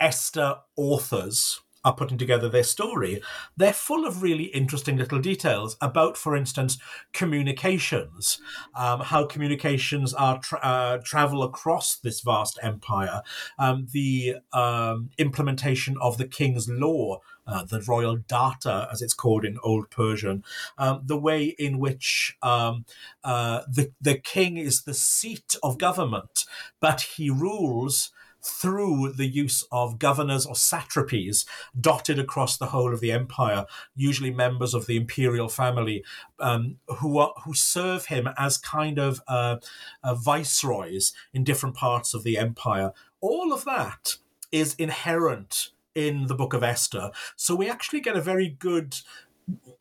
Esther 0.00 0.56
authors 0.76 1.60
are 1.84 1.94
putting 1.94 2.18
together 2.18 2.48
their 2.48 2.64
story, 2.64 3.20
they're 3.56 3.72
full 3.72 4.06
of 4.06 4.22
really 4.22 4.44
interesting 4.44 4.96
little 4.96 5.20
details 5.20 5.76
about, 5.80 6.16
for 6.16 6.36
instance, 6.36 6.78
communications, 7.12 8.40
um, 8.74 9.00
how 9.00 9.24
communications 9.24 10.12
are 10.14 10.38
tra- 10.40 10.60
uh, 10.60 10.98
travel 11.04 11.42
across 11.42 11.96
this 11.96 12.20
vast 12.20 12.58
empire, 12.62 13.22
um, 13.58 13.86
the 13.92 14.36
um, 14.52 15.10
implementation 15.18 15.96
of 16.00 16.18
the 16.18 16.26
king's 16.26 16.68
law. 16.68 17.20
Uh, 17.48 17.64
the 17.64 17.80
royal 17.80 18.16
data, 18.16 18.86
as 18.92 19.00
it's 19.00 19.14
called 19.14 19.44
in 19.44 19.56
Old 19.62 19.90
Persian, 19.90 20.44
um, 20.76 21.00
the 21.04 21.16
way 21.16 21.46
in 21.58 21.78
which 21.78 22.36
um, 22.42 22.84
uh, 23.24 23.62
the 23.66 23.90
the 24.00 24.18
king 24.18 24.58
is 24.58 24.82
the 24.82 24.94
seat 24.94 25.56
of 25.62 25.78
government, 25.78 26.44
but 26.78 27.00
he 27.16 27.30
rules 27.30 28.12
through 28.42 29.12
the 29.12 29.26
use 29.26 29.64
of 29.72 29.98
governors 29.98 30.46
or 30.46 30.54
satrapies 30.54 31.44
dotted 31.78 32.18
across 32.18 32.56
the 32.56 32.66
whole 32.66 32.92
of 32.92 33.00
the 33.00 33.12
empire, 33.12 33.66
usually 33.96 34.30
members 34.30 34.74
of 34.74 34.86
the 34.86 34.96
imperial 34.96 35.48
family, 35.48 36.04
um, 36.38 36.76
who 36.98 37.18
are, 37.18 37.32
who 37.44 37.54
serve 37.54 38.06
him 38.06 38.28
as 38.36 38.56
kind 38.56 38.98
of 38.98 39.20
uh, 39.26 39.56
uh, 40.02 40.14
viceroys 40.14 41.12
in 41.32 41.44
different 41.44 41.74
parts 41.74 42.14
of 42.14 42.22
the 42.22 42.38
empire. 42.38 42.92
All 43.20 43.52
of 43.52 43.64
that 43.64 44.16
is 44.52 44.74
inherent 44.74 45.70
in 46.06 46.28
the 46.28 46.34
Book 46.34 46.54
of 46.54 46.62
Esther, 46.62 47.10
so 47.36 47.54
we 47.56 47.68
actually 47.68 48.00
get 48.00 48.16
a 48.16 48.30
very 48.32 48.48
good 48.48 48.90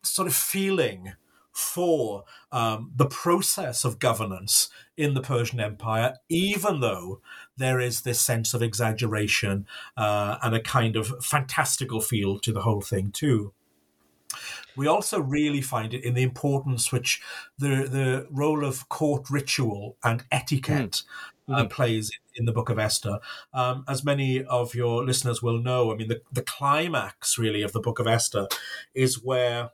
sort 0.02 0.28
of 0.28 0.34
feeling 0.34 1.14
for 1.52 2.24
um, 2.52 2.92
the 2.96 3.08
process 3.08 3.84
of 3.84 3.98
governance 4.00 4.70
in 4.96 5.14
the 5.14 5.22
Persian 5.22 5.60
Empire, 5.60 6.16
even 6.30 6.80
though 6.82 7.20
there 7.58 7.80
is 7.80 8.02
this 8.02 8.22
sense 8.22 8.54
of 8.54 8.62
exaggeration 8.62 9.66
uh, 9.96 10.38
and 10.44 10.54
a 10.56 10.62
kind 10.62 10.96
of 10.96 11.24
fantastical 11.24 12.00
feel 12.00 12.38
to 12.40 12.52
the 12.54 12.62
whole 12.62 12.82
thing, 12.82 13.12
too. 13.12 13.54
We 14.76 14.86
also 14.88 15.20
really 15.20 15.62
find 15.62 15.94
it 15.94 16.04
in 16.04 16.14
the 16.14 16.22
importance 16.22 16.92
which 16.92 17.22
the 17.58 17.88
the 17.90 18.28
role 18.30 18.64
of 18.64 18.88
court 18.90 19.30
ritual 19.32 19.98
and 20.04 20.24
etiquette 20.32 21.02
uh, 21.50 21.66
plays 21.66 22.12
in 22.36 22.46
the 22.46 22.52
Book 22.52 22.70
of 22.70 22.80
Esther. 22.80 23.20
Um, 23.54 23.84
as 23.88 24.04
many 24.04 24.44
of 24.44 24.76
your 24.76 25.06
listeners 25.06 25.42
will 25.42 25.60
know, 25.60 25.92
I 25.92 25.96
mean, 25.96 26.08
the, 26.08 26.22
the 26.32 26.42
climax 26.42 27.38
really 27.38 27.62
of 27.62 27.74
the 27.74 27.80
Book 27.80 28.00
of 28.00 28.08
Esther 28.08 28.48
is 28.94 29.24
where 29.24 29.72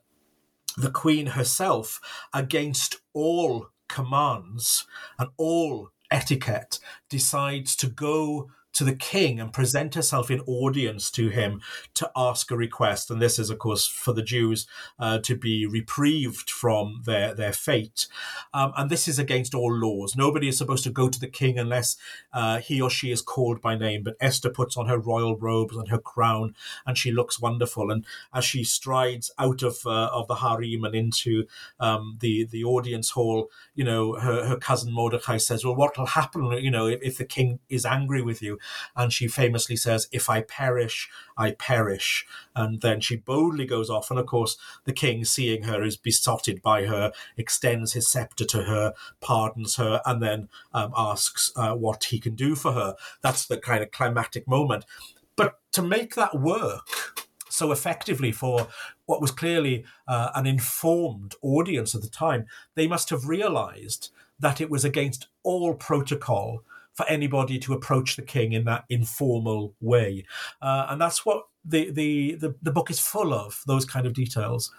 the 0.78 0.92
Queen 0.92 1.28
herself, 1.28 2.00
against 2.34 2.98
all 3.14 3.70
commands 3.88 4.86
and 5.20 5.30
all 5.38 5.90
etiquette, 6.10 6.80
decides 7.10 7.76
to 7.76 7.88
go 7.88 8.50
to 8.74 8.84
the 8.84 8.96
king 8.96 9.40
and 9.40 9.54
present 9.54 9.96
herself 9.96 10.30
in 10.32 10.42
audience 10.42 11.12
to 11.12 11.30
him 11.30 11.62
to 11.94 12.10
ask 12.16 12.52
a 12.52 12.58
request. 12.58 13.10
And 13.10 13.22
this 13.22 13.40
is, 13.40 13.50
of 13.50 13.60
course, 13.60 13.86
for 13.88 14.14
the 14.14 14.24
Jews 14.24 14.68
uh, 15.00 15.20
to 15.20 15.36
be 15.36 15.66
reprieved 15.66 16.50
from 16.50 17.02
their, 17.06 17.34
their 17.34 17.54
fate. 17.54 18.08
Um, 18.54 18.74
and 18.76 18.90
this 18.90 19.08
is 19.08 19.20
against 19.20 19.54
all 19.54 19.74
laws. 19.74 20.16
Nobody 20.16 20.48
is 20.48 20.58
supposed 20.58 20.84
to 20.86 20.90
go 20.90 21.10
to 21.10 21.20
the 21.20 21.28
king 21.28 21.58
unless 21.58 21.98
uh, 22.34 22.60
he 22.60 22.82
or 22.82 22.90
she 22.90 23.12
is 23.12 23.22
called 23.22 23.62
by 23.62 23.76
name. 23.76 24.04
But 24.04 24.16
Esther 24.20 24.50
puts 24.50 24.78
on 24.78 24.88
her 24.88 24.98
royal 24.98 25.38
robes 25.38 25.76
and 25.76 25.88
her 25.90 26.00
crown, 26.00 26.56
and 26.86 26.98
she 26.98 27.12
looks 27.12 27.40
wonderful. 27.40 27.92
And 27.92 28.06
as 28.34 28.46
she 28.46 28.64
strides 28.64 29.32
out 29.38 29.62
of 29.62 29.86
uh, 29.86 30.10
of 30.14 30.28
the 30.28 30.36
harem 30.36 30.84
and 30.84 30.96
into 30.96 31.46
um, 31.80 32.18
the 32.20 32.46
the 32.46 32.64
audience 32.64 33.12
hall, 33.12 33.50
you 33.76 33.84
know, 33.84 34.14
her, 34.20 34.46
her 34.46 34.58
cousin 34.58 34.94
Mordecai 34.94 35.38
says, 35.38 35.64
"Well, 35.64 35.76
what 35.76 35.98
will 35.98 36.08
happen? 36.08 36.52
You 36.54 36.72
know, 36.72 36.88
if, 36.88 37.00
if 37.02 37.18
the 37.18 37.26
king 37.26 37.60
is 37.70 37.86
angry 37.86 38.22
with 38.22 38.42
you?" 38.42 38.60
And 38.96 39.12
she 39.12 39.28
famously 39.28 39.76
says, 39.76 40.08
If 40.12 40.30
I 40.30 40.42
perish, 40.42 41.10
I 41.38 41.52
perish. 41.52 42.26
And 42.56 42.82
then 42.82 43.02
she 43.02 43.16
boldly 43.16 43.66
goes 43.66 43.90
off. 43.90 44.10
And 44.10 44.20
of 44.20 44.26
course, 44.26 44.58
the 44.86 44.94
king, 44.94 45.26
seeing 45.26 45.64
her, 45.64 45.84
is 45.84 45.98
besotted 45.98 46.62
by 46.62 46.86
her, 46.86 47.12
extends 47.38 47.94
his 47.94 48.08
scepter 48.08 48.46
to 48.46 48.64
her, 48.64 48.94
pardons 49.22 49.76
her, 49.78 50.02
and 50.06 50.22
then 50.22 50.50
um, 50.74 50.94
asks 50.96 51.52
uh, 51.56 51.74
what 51.74 52.06
he 52.06 52.20
can 52.20 52.36
do 52.36 52.56
for 52.56 52.74
her. 52.74 52.96
That's 53.22 53.46
the 53.46 53.58
kind 53.58 53.84
of 53.84 53.92
climactic 53.92 54.48
moment. 54.48 54.86
But 55.36 55.60
to 55.72 55.82
make 55.82 56.16
that 56.16 56.40
work, 56.40 56.88
so 57.50 57.72
effectively 57.72 58.32
for 58.32 58.68
what 59.06 59.22
was 59.22 59.32
clearly 59.32 59.86
uh, 60.08 60.30
an 60.36 60.46
informed 60.46 61.36
audience 61.42 61.94
at 61.94 62.02
the 62.02 62.10
time, 62.10 62.46
they 62.76 62.88
must 62.88 63.10
have 63.10 63.28
realized 63.28 64.10
that 64.40 64.60
it 64.60 64.70
was 64.70 64.84
against 64.84 65.28
all 65.44 65.74
protocol 65.76 66.64
for 66.94 67.08
anybody 67.08 67.60
to 67.60 67.74
approach 67.74 68.16
the 68.16 68.22
king 68.22 68.54
in 68.54 68.66
that 68.66 68.86
informal 68.90 69.74
way. 69.82 70.26
Uh, 70.62 70.88
and 70.90 71.02
that's 71.02 71.26
what 71.26 71.48
the, 71.66 71.92
the, 71.92 72.36
the, 72.36 72.56
the, 72.62 72.72
book 72.72 72.92
is 72.92 73.00
full 73.00 73.34
of, 73.34 73.64
those 73.66 73.86
kind 73.86 74.06
of 74.06 74.14
details. 74.14 74.72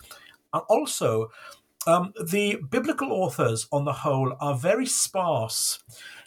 And 0.52 0.62
also, 0.68 1.30
um, 1.87 2.12
the 2.23 2.56
biblical 2.71 3.12
authors 3.12 3.66
on 3.73 3.85
the 3.85 3.92
whole 3.92 4.35
are 4.40 4.54
very 4.54 4.87
sparse 4.87 5.83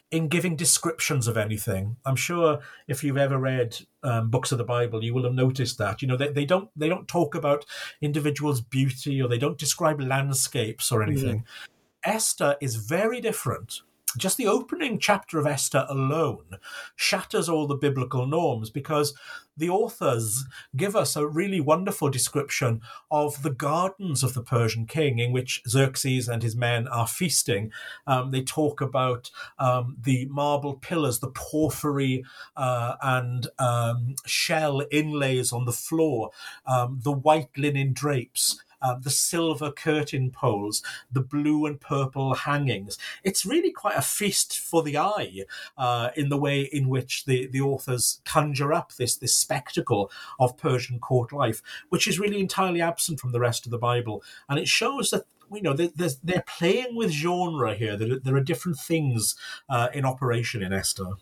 in 0.09 0.29
giving 0.29 0.55
descriptions 0.55 1.27
of 1.27 1.37
anything. 1.37 1.97
I'm 2.05 2.15
sure 2.15 2.59
if 2.87 3.03
you've 3.03 3.17
ever 3.17 3.37
read 3.37 3.77
um, 4.03 4.29
books 4.29 4.51
of 4.51 4.57
the 4.57 4.63
Bible, 4.63 5.03
you 5.03 5.13
will 5.13 5.23
have 5.23 5.33
noticed 5.33 5.77
that. 5.79 6.01
You 6.01 6.07
know, 6.07 6.15
they, 6.15 6.29
they 6.29 6.45
don't 6.45 6.69
they 6.77 6.87
don't 6.87 7.07
talk 7.07 7.35
about 7.35 7.65
individuals' 8.01 8.61
beauty 8.61 9.21
or 9.21 9.27
they 9.27 9.37
don't 9.37 9.57
describe 9.57 9.99
landscapes 9.99 10.91
or 10.91 11.03
anything. 11.03 11.39
Mm. 11.39 12.15
Esther 12.15 12.55
is 12.61 12.75
very 12.75 13.19
different 13.19 13.81
just 14.17 14.37
the 14.37 14.47
opening 14.47 14.99
chapter 14.99 15.39
of 15.39 15.47
Esther 15.47 15.85
alone 15.89 16.57
shatters 16.95 17.47
all 17.47 17.67
the 17.67 17.75
biblical 17.75 18.25
norms 18.25 18.69
because 18.69 19.13
the 19.57 19.69
authors 19.69 20.45
give 20.75 20.95
us 20.95 21.15
a 21.15 21.27
really 21.27 21.59
wonderful 21.59 22.09
description 22.09 22.81
of 23.09 23.41
the 23.41 23.49
gardens 23.49 24.23
of 24.23 24.33
the 24.33 24.43
Persian 24.43 24.85
king 24.85 25.19
in 25.19 25.31
which 25.31 25.63
Xerxes 25.67 26.27
and 26.27 26.43
his 26.43 26.55
men 26.55 26.87
are 26.87 27.07
feasting. 27.07 27.71
Um, 28.05 28.31
they 28.31 28.43
talk 28.43 28.81
about 28.81 29.31
um, 29.57 29.97
the 29.99 30.25
marble 30.25 30.75
pillars, 30.75 31.19
the 31.19 31.31
porphyry 31.31 32.23
uh, 32.55 32.95
and 33.01 33.47
um, 33.57 34.15
shell 34.25 34.83
inlays 34.91 35.51
on 35.51 35.65
the 35.65 35.71
floor, 35.71 36.29
um, 36.67 36.99
the 37.03 37.11
white 37.11 37.57
linen 37.57 37.93
drapes 37.93 38.63
uh, 38.81 38.95
the 38.99 39.09
silver 39.09 39.71
curtain 39.71 40.31
poles, 40.31 40.83
the 41.11 41.21
blue 41.21 41.65
and 41.65 41.79
purple 41.79 42.33
hangings. 42.33 42.97
It's 43.23 43.45
really 43.45 43.71
quite 43.71 43.97
a 43.97 44.01
feast 44.01 44.59
for 44.59 44.83
the 44.83 44.97
eye 44.97 45.45
uh, 45.77 46.09
in 46.15 46.29
the 46.29 46.37
way 46.37 46.61
in 46.61 46.89
which 46.89 47.25
the, 47.25 47.47
the 47.47 47.61
authors 47.61 48.21
conjure 48.25 48.73
up 48.73 48.93
this, 48.93 49.15
this 49.15 49.35
spectacle 49.35 50.11
of 50.39 50.57
Persian 50.57 50.99
court 50.99 51.31
life, 51.31 51.61
which 51.89 52.07
is 52.07 52.19
really 52.19 52.39
entirely 52.39 52.81
absent 52.81 53.19
from 53.19 53.31
the 53.31 53.39
rest 53.39 53.65
of 53.65 53.71
the 53.71 53.77
Bible. 53.77 54.23
And 54.49 54.59
it 54.59 54.67
shows 54.67 55.09
that 55.11 55.25
you 55.53 55.61
know 55.61 55.73
they're, 55.73 56.43
playing 56.45 56.95
with 56.95 57.11
genre 57.11 57.73
here. 57.73 57.95
There 57.95 58.35
are 58.35 58.43
different 58.43 58.77
things 58.77 59.35
uh, 59.69 59.87
in 59.93 60.05
operation 60.05 60.61
in 60.61 60.73
Esther. 60.73 61.13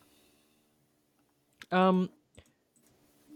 Um, 1.72 2.10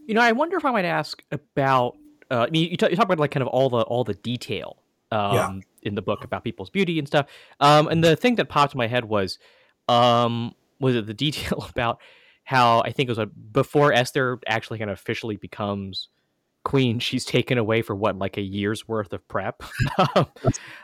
you 0.07 0.13
know, 0.13 0.21
I 0.21 0.31
wonder 0.31 0.57
if 0.57 0.65
I 0.65 0.71
might 0.71 0.85
ask 0.85 1.21
about 1.31 1.97
uh, 2.31 2.45
I 2.47 2.49
mean, 2.49 2.71
you, 2.71 2.77
t- 2.77 2.87
you, 2.89 2.95
talk 2.95 3.05
about 3.05 3.19
like 3.19 3.31
kind 3.31 3.41
of 3.41 3.47
all 3.47 3.69
the 3.69 3.81
all 3.81 4.03
the 4.03 4.13
detail 4.13 4.77
um, 5.11 5.33
yeah. 5.33 5.51
in 5.83 5.95
the 5.95 6.01
book 6.01 6.23
about 6.23 6.43
people's 6.43 6.69
beauty 6.69 6.99
and 6.99 7.07
stuff. 7.07 7.27
Um, 7.59 7.87
and 7.87 8.03
the 8.03 8.15
thing 8.15 8.35
that 8.35 8.49
popped 8.49 8.73
in 8.73 8.77
my 8.77 8.87
head 8.87 9.05
was, 9.05 9.39
um, 9.87 10.53
was 10.79 10.95
it 10.95 11.05
the 11.07 11.13
detail 11.13 11.65
about 11.69 11.99
how 12.43 12.81
I 12.81 12.91
think 12.91 13.07
it 13.09 13.11
was 13.11 13.19
a, 13.19 13.25
before 13.25 13.93
Esther 13.93 14.39
actually 14.47 14.79
kind 14.79 14.89
of 14.89 14.97
officially 14.97 15.35
becomes 15.35 16.09
queen, 16.63 16.99
she's 16.99 17.25
taken 17.25 17.57
away 17.57 17.81
for 17.81 17.95
what 17.95 18.17
like 18.17 18.37
a 18.37 18.41
year's 18.41 18.87
worth 18.87 19.13
of 19.13 19.27
prep, 19.27 19.63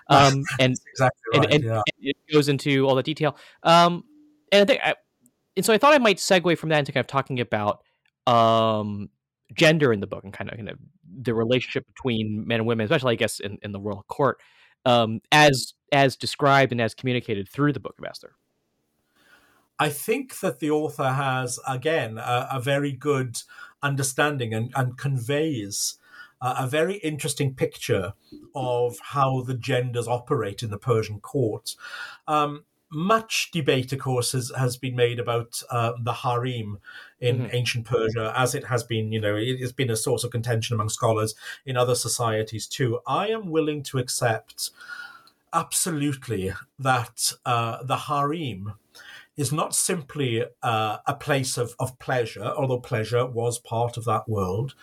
um, 0.09 0.43
and 0.59 0.75
exactly 0.91 1.21
right, 1.33 1.43
and, 1.43 1.53
and, 1.53 1.63
yeah. 1.63 1.75
and 1.75 1.83
it 1.99 2.17
goes 2.31 2.49
into 2.49 2.87
all 2.87 2.95
the 2.95 3.03
detail. 3.03 3.35
Um, 3.63 4.03
and 4.51 4.61
I 4.61 4.65
think, 4.65 4.81
I, 4.83 4.95
and 5.57 5.65
so 5.65 5.73
I 5.73 5.77
thought 5.77 5.93
I 5.93 5.97
might 5.97 6.17
segue 6.17 6.57
from 6.57 6.69
that 6.69 6.79
into 6.79 6.91
kind 6.91 7.03
of 7.03 7.07
talking 7.07 7.39
about 7.39 7.81
um 8.27 9.09
gender 9.53 9.93
in 9.93 9.99
the 9.99 10.07
book 10.07 10.23
and 10.23 10.33
kind 10.33 10.49
of, 10.49 10.57
kind 10.57 10.69
of 10.69 10.77
the 11.21 11.33
relationship 11.33 11.85
between 11.87 12.45
men 12.47 12.59
and 12.59 12.67
women, 12.67 12.85
especially 12.85 13.13
I 13.13 13.15
guess 13.15 13.39
in, 13.39 13.57
in 13.61 13.71
the 13.71 13.79
royal 13.79 14.05
court, 14.07 14.39
um, 14.85 15.21
as 15.31 15.73
as 15.91 16.15
described 16.15 16.71
and 16.71 16.81
as 16.81 16.93
communicated 16.93 17.47
through 17.47 17.73
the 17.73 17.79
Book 17.79 17.95
of 17.97 18.05
Esther. 18.05 18.35
I 19.77 19.89
think 19.89 20.39
that 20.39 20.59
the 20.59 20.71
author 20.71 21.11
has 21.11 21.59
again 21.67 22.17
a, 22.17 22.47
a 22.53 22.59
very 22.61 22.91
good 22.91 23.37
understanding 23.83 24.53
and, 24.53 24.71
and 24.75 24.97
conveys 24.97 25.97
uh, 26.41 26.55
a 26.59 26.67
very 26.67 26.95
interesting 26.97 27.53
picture 27.53 28.13
of 28.53 28.97
how 29.01 29.41
the 29.41 29.53
genders 29.53 30.07
operate 30.07 30.63
in 30.63 30.69
the 30.69 30.77
Persian 30.77 31.19
court. 31.19 31.75
Um, 32.27 32.65
much 32.95 33.51
debate, 33.51 33.91
of 33.91 33.99
course, 33.99 34.31
has, 34.31 34.51
has 34.57 34.77
been 34.77 34.95
made 34.95 35.19
about 35.19 35.61
uh, 35.69 35.91
the 36.01 36.13
harem 36.13 36.79
in 37.19 37.39
mm-hmm. 37.39 37.55
ancient 37.55 37.85
Persia, 37.85 38.33
as 38.35 38.55
it 38.55 38.65
has 38.65 38.83
been, 38.83 39.11
you 39.11 39.19
know, 39.19 39.35
it 39.35 39.59
has 39.59 39.73
been 39.73 39.89
a 39.89 39.95
source 39.95 40.23
of 40.23 40.31
contention 40.31 40.73
among 40.73 40.89
scholars 40.89 41.35
in 41.65 41.77
other 41.77 41.95
societies 41.95 42.67
too. 42.67 42.99
I 43.05 43.27
am 43.27 43.51
willing 43.51 43.83
to 43.83 43.97
accept 43.97 44.71
absolutely 45.53 46.53
that 46.79 47.31
uh, 47.45 47.83
the 47.83 47.97
harem 47.97 48.73
is 49.37 49.51
not 49.51 49.75
simply 49.75 50.45
uh, 50.63 50.97
a 51.05 51.13
place 51.13 51.57
of, 51.57 51.75
of 51.79 51.99
pleasure, 51.99 52.53
although 52.57 52.79
pleasure 52.79 53.25
was 53.25 53.59
part 53.59 53.97
of 53.97 54.05
that 54.05 54.29
world, 54.29 54.73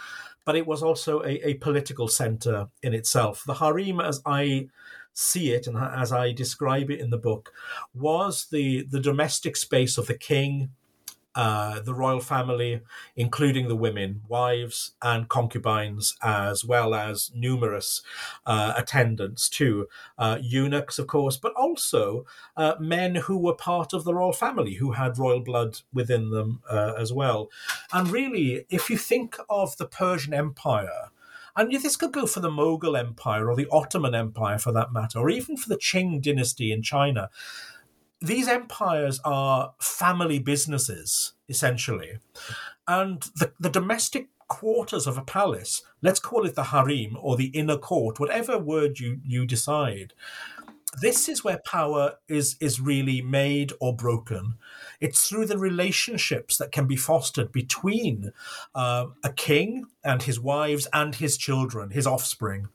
but 0.44 0.56
it 0.56 0.66
was 0.66 0.82
also 0.82 1.22
a, 1.22 1.40
a 1.46 1.54
political 1.54 2.08
center 2.08 2.68
in 2.82 2.92
itself. 2.92 3.42
The 3.46 3.54
harem, 3.54 4.00
as 4.00 4.20
I 4.26 4.68
see 5.12 5.52
it 5.52 5.66
and 5.66 5.76
as 5.76 6.12
I 6.12 6.32
describe 6.32 6.90
it 6.90 7.00
in 7.00 7.10
the 7.10 7.18
book, 7.18 7.52
was 7.94 8.46
the, 8.50 8.82
the 8.82 9.00
domestic 9.00 9.56
space 9.56 9.98
of 9.98 10.06
the 10.06 10.14
king, 10.18 10.70
uh, 11.34 11.80
the 11.80 11.94
royal 11.94 12.20
family, 12.20 12.80
including 13.16 13.68
the 13.68 13.76
women, 13.76 14.22
wives 14.28 14.92
and 15.00 15.28
concubines, 15.28 16.14
as 16.22 16.64
well 16.64 16.94
as 16.94 17.30
numerous 17.34 18.02
uh, 18.44 18.74
attendants 18.76 19.48
too, 19.48 19.88
uh, 20.18 20.38
eunuchs, 20.42 20.98
of 20.98 21.06
course, 21.06 21.36
but 21.36 21.54
also 21.54 22.26
uh, 22.56 22.74
men 22.78 23.14
who 23.14 23.38
were 23.38 23.54
part 23.54 23.92
of 23.92 24.04
the 24.04 24.14
royal 24.14 24.32
family, 24.32 24.74
who 24.74 24.92
had 24.92 25.18
royal 25.18 25.40
blood 25.40 25.80
within 25.92 26.30
them 26.30 26.60
uh, 26.70 26.92
as 26.98 27.12
well. 27.12 27.50
And 27.92 28.10
really, 28.10 28.66
if 28.68 28.90
you 28.90 28.98
think 28.98 29.38
of 29.48 29.76
the 29.78 29.86
Persian 29.86 30.34
Empire, 30.34 31.11
and 31.56 31.70
this 31.72 31.96
could 31.96 32.12
go 32.12 32.26
for 32.26 32.40
the 32.40 32.50
Mughal 32.50 32.98
Empire 32.98 33.50
or 33.50 33.56
the 33.56 33.68
Ottoman 33.70 34.14
Empire 34.14 34.58
for 34.58 34.72
that 34.72 34.92
matter, 34.92 35.18
or 35.18 35.30
even 35.30 35.56
for 35.56 35.68
the 35.68 35.76
Qing 35.76 36.22
dynasty 36.22 36.72
in 36.72 36.82
China 36.82 37.28
these 38.22 38.46
empires 38.46 39.20
are 39.24 39.74
family 39.80 40.38
businesses, 40.38 41.32
essentially. 41.48 42.18
And 42.86 43.22
the, 43.34 43.52
the 43.58 43.68
domestic 43.68 44.28
quarters 44.48 45.06
of 45.06 45.18
a 45.18 45.22
palace, 45.22 45.82
let's 46.02 46.20
call 46.20 46.46
it 46.46 46.54
the 46.54 46.64
harem 46.64 47.16
or 47.20 47.36
the 47.36 47.46
inner 47.46 47.76
court, 47.76 48.20
whatever 48.20 48.58
word 48.58 49.00
you, 49.00 49.20
you 49.24 49.44
decide, 49.44 50.14
this 51.00 51.28
is 51.28 51.42
where 51.42 51.60
power 51.64 52.16
is, 52.28 52.56
is 52.60 52.80
really 52.80 53.22
made 53.22 53.72
or 53.80 53.96
broken. 53.96 54.54
It's 55.00 55.28
through 55.28 55.46
the 55.46 55.58
relationships 55.58 56.58
that 56.58 56.72
can 56.72 56.86
be 56.86 56.96
fostered 56.96 57.50
between 57.50 58.32
uh, 58.74 59.06
a 59.24 59.32
king 59.32 59.86
and 60.04 60.22
his 60.22 60.38
wives 60.38 60.86
and 60.92 61.14
his 61.14 61.36
children, 61.36 61.90
his 61.90 62.06
offspring. 62.06 62.68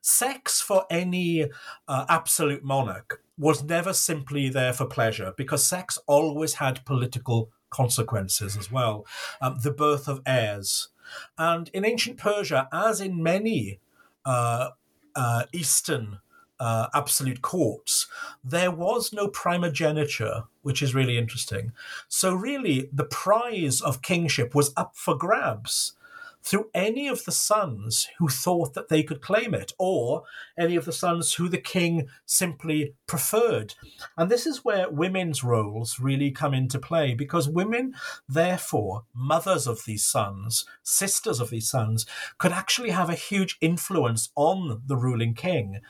Sex 0.00 0.60
for 0.60 0.84
any 0.90 1.48
uh, 1.88 2.06
absolute 2.08 2.62
monarch 2.62 3.22
was 3.38 3.62
never 3.62 3.92
simply 3.92 4.48
there 4.48 4.72
for 4.72 4.84
pleasure 4.86 5.32
because 5.36 5.64
sex 5.64 5.98
always 6.06 6.54
had 6.54 6.84
political 6.84 7.50
consequences 7.70 8.56
as 8.56 8.70
well. 8.70 9.06
Um, 9.40 9.58
the 9.62 9.70
birth 9.70 10.08
of 10.08 10.20
heirs. 10.26 10.88
And 11.36 11.68
in 11.72 11.84
ancient 11.84 12.18
Persia, 12.18 12.68
as 12.72 13.00
in 13.00 13.22
many 13.22 13.80
uh, 14.24 14.70
uh, 15.14 15.44
Eastern 15.52 16.18
uh, 16.60 16.88
absolute 16.94 17.42
courts, 17.42 18.06
there 18.42 18.70
was 18.70 19.12
no 19.12 19.28
primogeniture, 19.28 20.44
which 20.62 20.82
is 20.82 20.94
really 20.94 21.18
interesting. 21.18 21.72
So, 22.08 22.34
really, 22.34 22.88
the 22.92 23.04
prize 23.04 23.80
of 23.80 24.02
kingship 24.02 24.54
was 24.54 24.72
up 24.76 24.96
for 24.96 25.16
grabs 25.16 25.94
through 26.42 26.70
any 26.72 27.08
of 27.08 27.24
the 27.24 27.32
sons 27.32 28.08
who 28.18 28.28
thought 28.28 28.74
that 28.74 28.88
they 28.88 29.02
could 29.02 29.20
claim 29.20 29.54
it, 29.54 29.72
or 29.78 30.22
any 30.58 30.76
of 30.76 30.84
the 30.84 30.92
sons 30.92 31.34
who 31.34 31.48
the 31.48 31.58
king 31.58 32.08
simply 32.26 32.94
preferred. 33.06 33.74
And 34.16 34.30
this 34.30 34.46
is 34.46 34.64
where 34.64 34.88
women's 34.88 35.44
roles 35.44 35.98
really 36.00 36.30
come 36.30 36.54
into 36.54 36.78
play, 36.78 37.14
because 37.14 37.48
women, 37.48 37.94
therefore, 38.28 39.04
mothers 39.14 39.66
of 39.66 39.84
these 39.84 40.04
sons, 40.04 40.64
sisters 40.82 41.40
of 41.40 41.50
these 41.50 41.68
sons, 41.68 42.06
could 42.38 42.52
actually 42.52 42.90
have 42.90 43.10
a 43.10 43.14
huge 43.14 43.58
influence 43.60 44.30
on 44.36 44.82
the 44.86 44.96
ruling 44.96 45.34
king 45.34 45.80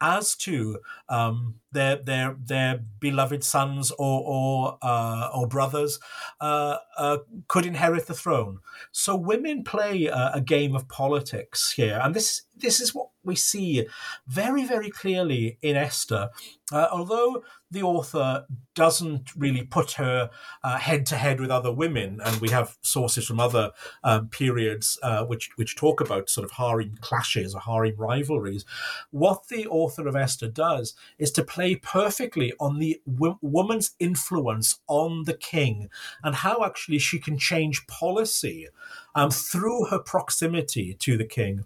as 0.00 0.34
to 0.36 0.78
um, 1.08 1.54
their 1.78 1.96
their 1.96 2.36
their 2.44 2.80
beloved 3.00 3.44
sons 3.44 3.92
or 3.92 4.22
or 4.26 4.78
uh, 4.82 5.30
or 5.32 5.46
brothers 5.46 6.00
uh, 6.40 6.78
uh, 6.96 7.18
could 7.46 7.64
inherit 7.64 8.06
the 8.06 8.14
throne. 8.14 8.58
So 8.92 9.14
women 9.14 9.64
play 9.64 10.06
a, 10.06 10.32
a, 10.34 10.40
game 10.40 10.74
of 10.74 10.88
politics 10.88 11.72
here, 11.72 12.00
and 12.02 12.14
this 12.14 12.42
this 12.56 12.80
is 12.80 12.94
what 12.94 13.08
we 13.24 13.36
see 13.36 13.86
very 14.26 14.64
very 14.64 14.90
clearly 14.90 15.58
in 15.62 15.76
Esther. 15.76 16.30
Uh, 16.70 16.86
although 16.92 17.42
the 17.70 17.82
author 17.82 18.44
doesn't 18.74 19.34
really 19.34 19.62
put 19.62 19.92
her 19.92 20.28
head 20.62 21.06
to 21.06 21.16
head 21.16 21.40
with 21.40 21.50
other 21.50 21.72
women, 21.72 22.20
and 22.24 22.40
we 22.40 22.50
have 22.50 22.76
sources 22.82 23.26
from 23.26 23.40
other 23.40 23.72
um, 24.04 24.28
periods 24.28 24.98
uh, 25.02 25.24
which 25.24 25.50
which 25.56 25.76
talk 25.76 26.00
about 26.00 26.28
sort 26.28 26.44
of 26.44 26.52
harem 26.52 26.96
clashes 27.00 27.54
or 27.54 27.60
harem 27.60 27.94
rivalries. 27.96 28.64
What 29.10 29.48
the 29.48 29.66
author 29.66 30.08
of 30.08 30.16
Esther 30.16 30.48
does 30.48 30.94
is 31.18 31.30
to 31.32 31.44
play 31.44 31.67
perfectly 31.76 32.52
on 32.60 32.78
the 32.78 33.00
w- 33.10 33.38
woman's 33.40 33.92
influence 33.98 34.80
on 34.86 35.24
the 35.24 35.34
king 35.34 35.88
and 36.22 36.36
how 36.36 36.64
actually 36.64 36.98
she 36.98 37.18
can 37.18 37.38
change 37.38 37.86
policy 37.86 38.68
um, 39.14 39.30
through 39.30 39.86
her 39.86 39.98
proximity 39.98 40.94
to 40.94 41.16
the 41.16 41.24
king. 41.24 41.64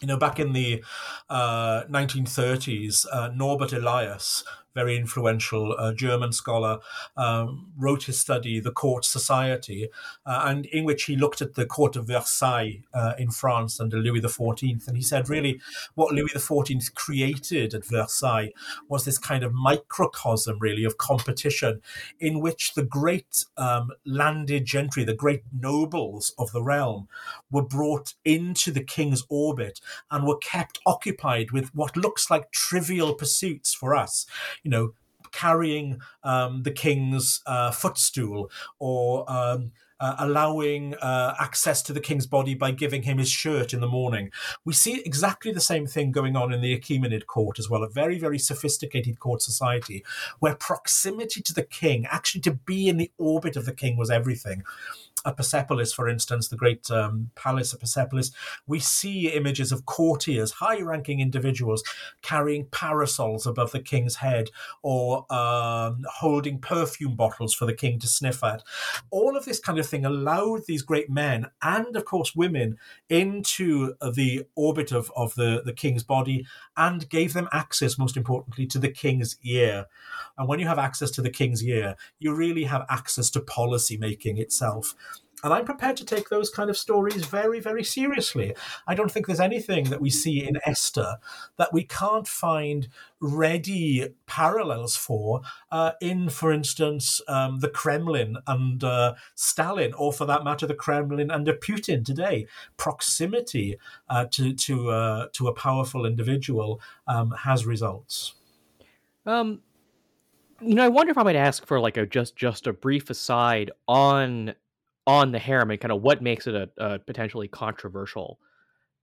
You 0.00 0.08
know, 0.08 0.16
back 0.16 0.38
in 0.38 0.52
the 0.52 0.84
uh, 1.28 1.84
1930s, 1.90 3.04
uh, 3.12 3.30
Norbert 3.34 3.72
Elias 3.72 4.44
very 4.78 4.96
influential 4.96 5.74
uh, 5.76 5.92
German 5.92 6.30
scholar, 6.30 6.78
um, 7.16 7.72
wrote 7.76 8.04
his 8.04 8.20
study, 8.20 8.60
The 8.60 8.70
Court 8.70 9.04
Society, 9.04 9.88
uh, 10.24 10.42
and 10.44 10.66
in 10.66 10.84
which 10.84 11.04
he 11.04 11.16
looked 11.16 11.42
at 11.42 11.54
the 11.54 11.66
court 11.66 11.96
of 11.96 12.06
Versailles 12.06 12.84
uh, 12.94 13.14
in 13.18 13.30
France 13.30 13.80
under 13.80 13.96
Louis 13.96 14.20
XIV. 14.20 14.86
And 14.86 14.96
he 14.96 15.02
said, 15.02 15.28
really, 15.28 15.60
what 15.96 16.14
Louis 16.14 16.32
XIV 16.32 16.94
created 16.94 17.74
at 17.74 17.84
Versailles 17.84 18.52
was 18.88 19.04
this 19.04 19.18
kind 19.18 19.42
of 19.42 19.52
microcosm, 19.52 20.58
really, 20.60 20.84
of 20.84 20.96
competition 20.96 21.82
in 22.20 22.38
which 22.40 22.74
the 22.74 22.84
great 22.84 23.44
um, 23.56 23.90
landed 24.06 24.64
gentry, 24.64 25.02
the 25.02 25.12
great 25.12 25.42
nobles 25.52 26.34
of 26.38 26.52
the 26.52 26.62
realm, 26.62 27.08
were 27.50 27.62
brought 27.62 28.14
into 28.24 28.70
the 28.70 28.84
king's 28.84 29.24
orbit 29.28 29.80
and 30.08 30.24
were 30.24 30.38
kept 30.38 30.78
occupied 30.86 31.50
with 31.50 31.74
what 31.74 31.96
looks 31.96 32.30
like 32.30 32.52
trivial 32.52 33.12
pursuits 33.14 33.74
for 33.74 33.92
us 33.92 34.24
know, 34.68 34.94
carrying 35.32 36.00
um, 36.24 36.62
the 36.62 36.70
king's 36.70 37.42
uh, 37.46 37.70
footstool 37.70 38.50
or 38.78 39.30
um, 39.30 39.72
uh, 40.00 40.14
allowing 40.18 40.94
uh, 40.96 41.34
access 41.38 41.82
to 41.82 41.92
the 41.92 42.00
king's 42.00 42.26
body 42.26 42.54
by 42.54 42.70
giving 42.70 43.02
him 43.02 43.18
his 43.18 43.30
shirt 43.30 43.74
in 43.74 43.80
the 43.80 43.88
morning. 43.88 44.30
We 44.64 44.72
see 44.72 45.00
exactly 45.04 45.52
the 45.52 45.60
same 45.60 45.86
thing 45.86 46.12
going 46.12 46.36
on 46.36 46.52
in 46.52 46.60
the 46.60 46.78
Achaemenid 46.78 47.26
court 47.26 47.58
as 47.58 47.68
well, 47.68 47.82
a 47.82 47.88
very, 47.88 48.18
very 48.18 48.38
sophisticated 48.38 49.18
court 49.18 49.42
society 49.42 50.04
where 50.38 50.54
proximity 50.54 51.42
to 51.42 51.52
the 51.52 51.64
king, 51.64 52.06
actually 52.06 52.42
to 52.42 52.52
be 52.52 52.88
in 52.88 52.96
the 52.96 53.10
orbit 53.18 53.56
of 53.56 53.66
the 53.66 53.74
king, 53.74 53.96
was 53.96 54.10
everything. 54.10 54.62
At 55.28 55.36
Persepolis, 55.36 55.92
for 55.92 56.08
instance, 56.08 56.48
the 56.48 56.56
great 56.56 56.90
um, 56.90 57.30
palace 57.34 57.72
of 57.72 57.80
Persepolis, 57.80 58.32
we 58.66 58.80
see 58.80 59.28
images 59.28 59.70
of 59.70 59.86
courtiers, 59.86 60.52
high 60.52 60.80
ranking 60.80 61.20
individuals, 61.20 61.82
carrying 62.22 62.66
parasols 62.66 63.46
above 63.46 63.72
the 63.72 63.80
king's 63.80 64.16
head 64.16 64.50
or 64.82 65.30
um, 65.32 66.04
holding 66.16 66.58
perfume 66.58 67.14
bottles 67.14 67.54
for 67.54 67.66
the 67.66 67.74
king 67.74 67.98
to 68.00 68.08
sniff 68.08 68.42
at. 68.42 68.62
All 69.10 69.36
of 69.36 69.44
this 69.44 69.60
kind 69.60 69.78
of 69.78 69.86
thing 69.86 70.04
allowed 70.04 70.62
these 70.66 70.82
great 70.82 71.10
men 71.10 71.46
and, 71.62 71.94
of 71.94 72.04
course, 72.04 72.34
women 72.34 72.78
into 73.08 73.94
the 74.00 74.44
orbit 74.54 74.92
of, 74.92 75.12
of 75.14 75.34
the, 75.34 75.62
the 75.64 75.72
king's 75.72 76.02
body 76.02 76.46
and 76.76 77.08
gave 77.10 77.32
them 77.32 77.48
access, 77.52 77.98
most 77.98 78.16
importantly, 78.16 78.66
to 78.66 78.78
the 78.78 78.90
king's 78.90 79.36
ear. 79.42 79.86
And 80.36 80.48
when 80.48 80.60
you 80.60 80.66
have 80.66 80.78
access 80.78 81.10
to 81.12 81.22
the 81.22 81.30
king's 81.30 81.62
ear, 81.64 81.96
you 82.18 82.34
really 82.34 82.64
have 82.64 82.86
access 82.88 83.30
to 83.30 83.40
policy 83.40 83.96
making 83.96 84.38
itself. 84.38 84.94
And 85.42 85.52
I'm 85.52 85.64
prepared 85.64 85.96
to 85.98 86.04
take 86.04 86.28
those 86.28 86.50
kind 86.50 86.68
of 86.68 86.76
stories 86.76 87.24
very, 87.26 87.60
very 87.60 87.84
seriously. 87.84 88.54
I 88.86 88.94
don't 88.94 89.10
think 89.10 89.26
there's 89.26 89.40
anything 89.40 89.84
that 89.84 90.00
we 90.00 90.10
see 90.10 90.46
in 90.46 90.58
Esther 90.64 91.16
that 91.56 91.72
we 91.72 91.84
can't 91.84 92.26
find 92.26 92.88
ready 93.20 94.08
parallels 94.26 94.96
for 94.96 95.42
uh, 95.70 95.92
in, 96.00 96.28
for 96.28 96.52
instance, 96.52 97.20
um, 97.28 97.60
the 97.60 97.68
Kremlin 97.68 98.38
under 98.46 99.14
Stalin, 99.34 99.92
or 99.94 100.12
for 100.12 100.24
that 100.26 100.44
matter, 100.44 100.66
the 100.66 100.74
Kremlin 100.74 101.30
under 101.30 101.52
Putin 101.52 102.04
today. 102.04 102.46
Proximity 102.76 103.78
uh, 104.08 104.26
to 104.32 104.52
to 104.52 104.90
uh, 104.90 105.26
to 105.32 105.48
a 105.48 105.54
powerful 105.54 106.06
individual 106.06 106.80
um, 107.06 107.32
has 107.42 107.66
results. 107.66 108.34
Um, 109.26 109.60
you 110.60 110.74
know, 110.74 110.84
I 110.84 110.88
wonder 110.88 111.10
if 111.10 111.18
I 111.18 111.22
might 111.22 111.36
ask 111.36 111.66
for 111.66 111.78
like 111.78 111.96
a 111.96 112.06
just 112.06 112.36
just 112.36 112.66
a 112.66 112.72
brief 112.72 113.10
aside 113.10 113.70
on 113.86 114.54
on 115.08 115.32
the 115.32 115.38
harem 115.38 115.70
and 115.70 115.80
kind 115.80 115.90
of 115.90 116.02
what 116.02 116.22
makes 116.22 116.46
it 116.46 116.54
a, 116.54 116.68
a 116.76 116.98
potentially 116.98 117.48
controversial 117.48 118.38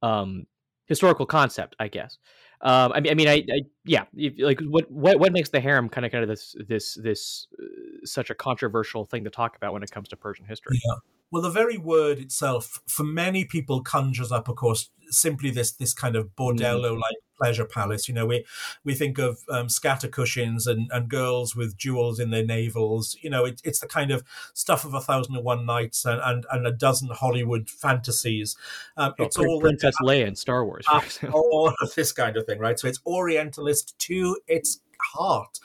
um, 0.04 0.46
historical 0.86 1.26
concept, 1.26 1.76
I 1.80 1.88
guess. 1.88 2.20
Um, 2.62 2.91
I 2.94 3.00
mean, 3.00 3.12
I 3.12 3.15
mean, 3.15 3.28
I, 3.28 3.34
I 3.34 3.62
yeah, 3.86 4.06
like 4.39 4.62
what, 4.62 4.89
what 4.91 5.20
what 5.20 5.34
makes 5.34 5.50
the 5.50 5.60
harem 5.60 5.89
kind 5.89 6.06
of 6.06 6.12
kind 6.12 6.24
of 6.24 6.30
this 6.30 6.56
this 6.68 6.94
this 7.02 7.48
uh, 7.60 7.65
such 8.06 8.30
a 8.30 8.36
controversial 8.36 9.06
thing 9.06 9.24
to 9.24 9.32
talk 9.32 9.58
about 9.58 9.74
when 9.74 9.82
it 9.82 9.89
comes 9.89 10.08
to 10.10 10.15
Persian 10.15 10.46
history? 10.46 10.80
Yeah. 10.86 10.96
Well, 11.32 11.41
the 11.41 11.50
very 11.50 11.78
word 11.78 12.20
itself, 12.20 12.82
for 12.88 13.04
many 13.04 13.44
people, 13.44 13.82
conjures 13.82 14.32
up, 14.32 14.48
of 14.48 14.56
course, 14.56 14.91
simply 15.10 15.50
this 15.50 15.72
this 15.74 15.94
kind 15.94 16.15
of 16.15 16.36
mm-hmm. 16.36 17.00
Pleasure 17.38 17.65
palace. 17.65 18.08
You 18.08 18.13
know, 18.13 18.26
we 18.26 18.45
we 18.84 18.93
think 18.93 19.17
of 19.17 19.39
um, 19.50 19.69
scatter 19.69 20.08
cushions 20.08 20.67
and, 20.67 20.89
and 20.91 21.10
girls 21.10 21.56
with 21.56 21.78
jewels 21.78 22.19
in 22.19 22.32
their 22.32 22.45
navels. 22.45 23.15
You 23.21 23.30
know, 23.30 23.45
it, 23.45 23.62
it's 23.63 23.80
the 23.80 23.88
kind 23.88 24.12
of 24.12 24.24
stuff 24.54 24.86
of 24.86 24.93
a 24.93 25.02
thousand 25.02 25.36
and 25.36 25.45
one 25.45 25.65
nights 25.65 26.06
and, 26.06 26.21
and, 26.24 26.45
and 26.52 26.67
a 26.67 26.71
dozen 26.71 27.10
Hollywood 27.10 27.69
fantasies. 27.69 28.56
Um, 28.98 29.13
oh, 29.19 29.24
it's 29.24 29.38
all 29.38 29.62
Princess 29.62 29.95
Leia 30.02 30.28
in 30.28 30.36
Star 30.36 30.65
Wars, 30.65 30.86
uh, 30.89 31.02
all 31.32 31.74
of 31.82 31.95
this 31.95 32.12
kind 32.12 32.38
of 32.38 32.45
thing, 32.45 32.60
right? 32.60 32.80
So 32.80 32.88
it's 32.88 33.00
Orientalist 33.06 33.98
to 34.00 34.38
its 34.48 34.82
heart, 35.13 35.60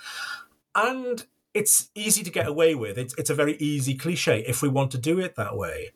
and 0.75 1.25
it's 1.55 1.91
easy 1.95 2.23
to 2.23 2.31
get 2.31 2.47
away 2.47 2.75
with. 2.75 2.99
It's 2.99 3.15
it's 3.19 3.31
a 3.31 3.35
very 3.35 3.57
easy 3.57 3.95
cliche 3.95 4.45
if 4.47 4.63
we 4.63 4.69
want 4.69 4.91
to 4.93 4.99
do 4.99 5.19
it 5.19 5.37
that 5.37 5.57
way. 5.57 5.91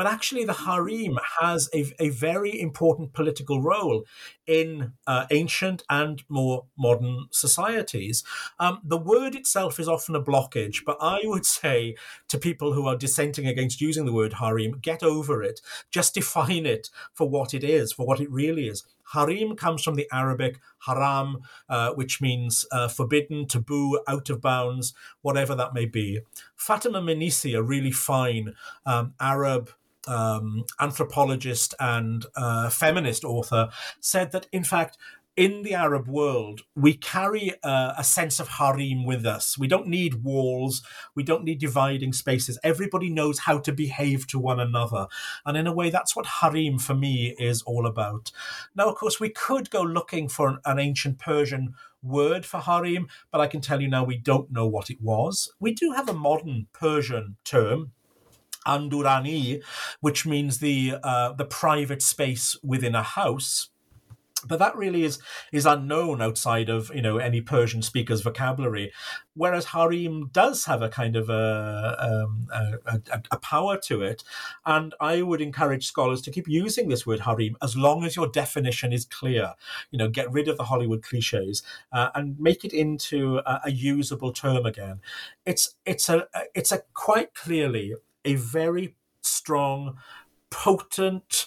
But 0.00 0.06
actually, 0.06 0.46
the 0.46 0.54
harem 0.54 1.18
has 1.42 1.68
a, 1.74 1.84
a 1.98 2.08
very 2.08 2.58
important 2.58 3.12
political 3.12 3.60
role 3.60 4.06
in 4.46 4.94
uh, 5.06 5.26
ancient 5.30 5.82
and 5.90 6.22
more 6.26 6.64
modern 6.78 7.26
societies. 7.30 8.24
Um, 8.58 8.80
the 8.82 8.96
word 8.96 9.34
itself 9.34 9.78
is 9.78 9.88
often 9.88 10.16
a 10.16 10.22
blockage, 10.22 10.86
but 10.86 10.96
I 11.02 11.20
would 11.24 11.44
say 11.60 11.96
to 12.28 12.38
people 12.38 12.72
who 12.72 12.86
are 12.86 12.96
dissenting 12.96 13.46
against 13.46 13.82
using 13.82 14.06
the 14.06 14.12
word 14.14 14.32
harem, 14.32 14.78
get 14.80 15.02
over 15.02 15.42
it. 15.42 15.60
Just 15.90 16.14
define 16.14 16.64
it 16.64 16.88
for 17.12 17.28
what 17.28 17.52
it 17.52 17.62
is, 17.62 17.92
for 17.92 18.06
what 18.06 18.20
it 18.20 18.30
really 18.30 18.68
is. 18.68 18.84
Harem 19.12 19.54
comes 19.54 19.82
from 19.82 19.96
the 19.96 20.08
Arabic 20.10 20.60
haram, 20.86 21.42
uh, 21.68 21.90
which 21.90 22.22
means 22.22 22.64
uh, 22.72 22.88
forbidden, 22.88 23.46
taboo, 23.46 24.00
out 24.08 24.30
of 24.30 24.40
bounds, 24.40 24.94
whatever 25.20 25.54
that 25.54 25.74
may 25.74 25.84
be. 25.84 26.20
Fatima 26.56 27.02
Mernissi, 27.02 27.54
a 27.54 27.62
really 27.62 27.90
fine 27.90 28.54
um, 28.86 29.12
Arab 29.20 29.70
um, 30.10 30.64
anthropologist 30.80 31.74
and 31.80 32.26
uh, 32.36 32.68
feminist 32.68 33.24
author, 33.24 33.70
said 34.00 34.32
that 34.32 34.46
in 34.52 34.64
fact, 34.64 34.98
in 35.36 35.62
the 35.62 35.74
Arab 35.74 36.08
world, 36.08 36.62
we 36.74 36.92
carry 36.92 37.54
a, 37.62 37.94
a, 37.98 38.04
sense 38.04 38.40
of 38.40 38.48
harem 38.48 39.06
with 39.06 39.24
us. 39.24 39.56
We 39.56 39.68
don't 39.68 39.86
need 39.86 40.24
walls. 40.24 40.82
We 41.14 41.22
don't 41.22 41.44
need 41.44 41.60
dividing 41.60 42.12
spaces. 42.12 42.58
Everybody 42.62 43.08
knows 43.08 43.38
how 43.38 43.58
to 43.60 43.72
behave 43.72 44.26
to 44.26 44.38
one 44.38 44.60
another. 44.60 45.06
And 45.46 45.56
in 45.56 45.66
a 45.66 45.72
way, 45.72 45.88
that's 45.88 46.16
what 46.16 46.26
harem 46.26 46.78
for 46.78 46.94
me 46.94 47.34
is 47.38 47.62
all 47.62 47.86
about. 47.86 48.32
Now, 48.74 48.88
of 48.88 48.96
course, 48.96 49.20
we 49.20 49.30
could 49.30 49.70
go 49.70 49.82
looking 49.82 50.28
for 50.28 50.48
an, 50.48 50.58
an 50.64 50.78
ancient 50.78 51.18
Persian 51.18 51.74
word 52.02 52.44
for 52.44 52.58
harem, 52.58 53.08
but 53.30 53.40
I 53.40 53.46
can 53.46 53.60
tell 53.60 53.80
you 53.80 53.88
now 53.88 54.04
we 54.04 54.18
don't 54.18 54.50
know 54.50 54.66
what 54.66 54.90
it 54.90 55.00
was. 55.00 55.52
We 55.60 55.72
do 55.72 55.92
have 55.92 56.08
a 56.08 56.14
modern 56.14 56.66
Persian 56.72 57.36
term, 57.44 57.92
andaruni, 58.66 59.62
which 60.00 60.26
means 60.26 60.58
the 60.58 60.96
uh, 61.02 61.32
the 61.32 61.44
private 61.44 62.02
space 62.02 62.56
within 62.62 62.94
a 62.94 63.02
house. 63.02 63.68
But 64.46 64.58
that 64.58 64.74
really 64.74 65.04
is 65.04 65.18
is 65.52 65.66
unknown 65.66 66.22
outside 66.22 66.70
of 66.70 66.90
you 66.94 67.02
know 67.02 67.18
any 67.18 67.42
Persian 67.42 67.82
speaker's 67.82 68.22
vocabulary, 68.22 68.90
whereas 69.34 69.66
harem 69.66 70.28
does 70.28 70.64
have 70.64 70.80
a 70.80 70.88
kind 70.88 71.14
of 71.14 71.28
a, 71.28 71.96
um, 71.98 72.48
a, 72.50 72.94
a, 73.12 73.22
a 73.32 73.38
power 73.38 73.76
to 73.84 74.00
it, 74.00 74.24
and 74.64 74.94
I 74.98 75.20
would 75.20 75.42
encourage 75.42 75.86
scholars 75.86 76.22
to 76.22 76.30
keep 76.30 76.48
using 76.48 76.88
this 76.88 77.06
word 77.06 77.20
harem 77.20 77.56
as 77.60 77.76
long 77.76 78.02
as 78.04 78.16
your 78.16 78.28
definition 78.28 78.94
is 78.94 79.04
clear. 79.04 79.54
You 79.90 79.98
know, 79.98 80.08
get 80.08 80.32
rid 80.32 80.48
of 80.48 80.56
the 80.56 80.64
Hollywood 80.64 81.02
cliches 81.02 81.62
uh, 81.92 82.08
and 82.14 82.40
make 82.40 82.64
it 82.64 82.72
into 82.72 83.38
a, 83.44 83.60
a 83.66 83.70
usable 83.70 84.32
term 84.32 84.64
again. 84.64 85.00
It's 85.44 85.74
it's 85.84 86.08
a 86.08 86.28
it's 86.54 86.72
a 86.72 86.82
quite 86.94 87.34
clearly 87.34 87.94
a 88.24 88.34
very 88.34 88.96
strong, 89.22 89.96
potent 90.50 91.46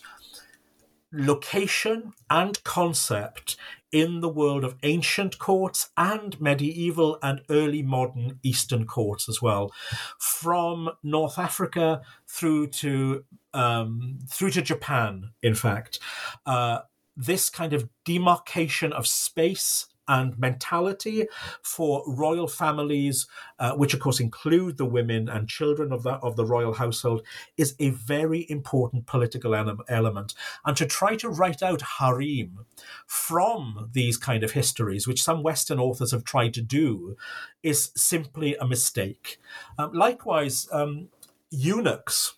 location 1.12 2.14
and 2.30 2.64
concept 2.64 3.56
in 3.92 4.22
the 4.22 4.30
world 4.30 4.64
of 4.64 4.76
ancient 4.82 5.38
courts 5.38 5.92
and 5.96 6.42
medieval 6.42 7.20
and 7.22 7.42
early 7.50 7.84
modern 7.84 8.40
Eastern 8.42 8.86
courts 8.86 9.30
as 9.30 9.40
well, 9.40 9.72
from 10.18 10.90
North 11.04 11.38
Africa 11.38 12.02
through 12.28 12.68
to 12.68 13.24
um, 13.54 14.18
through 14.28 14.50
to 14.50 14.64
Japan. 14.64 15.30
In 15.44 15.54
fact, 15.54 16.00
uh, 16.48 16.80
this 17.16 17.52
kind 17.52 17.74
of 17.74 17.88
demarcation 18.04 18.92
of 18.92 19.06
space 19.06 19.86
and 20.08 20.38
mentality 20.38 21.28
for 21.62 22.04
royal 22.08 22.48
families, 22.48 23.28
uh, 23.60 23.74
which 23.74 23.94
of 23.94 24.00
course 24.00 24.20
include 24.20 24.78
the 24.78 24.86
women 24.86 25.30
and 25.30 25.48
children 25.48 25.92
of 25.92 26.04
the 26.04 26.14
of 26.16 26.36
the 26.36 26.46
royal 26.46 26.74
household, 26.74 27.26
is 27.58 27.76
a 27.80 27.90
very 27.90 28.46
important 28.50 29.06
political 29.06 29.56
element. 29.56 30.34
And 30.66 30.78
to 30.78 30.86
try 30.86 31.16
to 31.18 31.30
write 31.30 31.64
out 31.64 31.82
harem 32.00 32.66
from 33.08 33.90
these 33.94 34.18
kind 34.18 34.44
of 34.44 34.52
histories, 34.52 35.08
which 35.08 35.24
some 35.24 35.44
Western 35.44 35.80
authors 35.80 36.12
have 36.12 36.24
tried 36.24 36.54
to 36.56 36.62
do, 36.62 37.16
is 37.62 37.92
simply 37.96 38.56
a 38.56 38.68
mistake. 38.68 39.40
Um, 39.78 39.94
likewise, 39.94 40.68
um, 40.72 41.10
eunuchs 41.50 42.36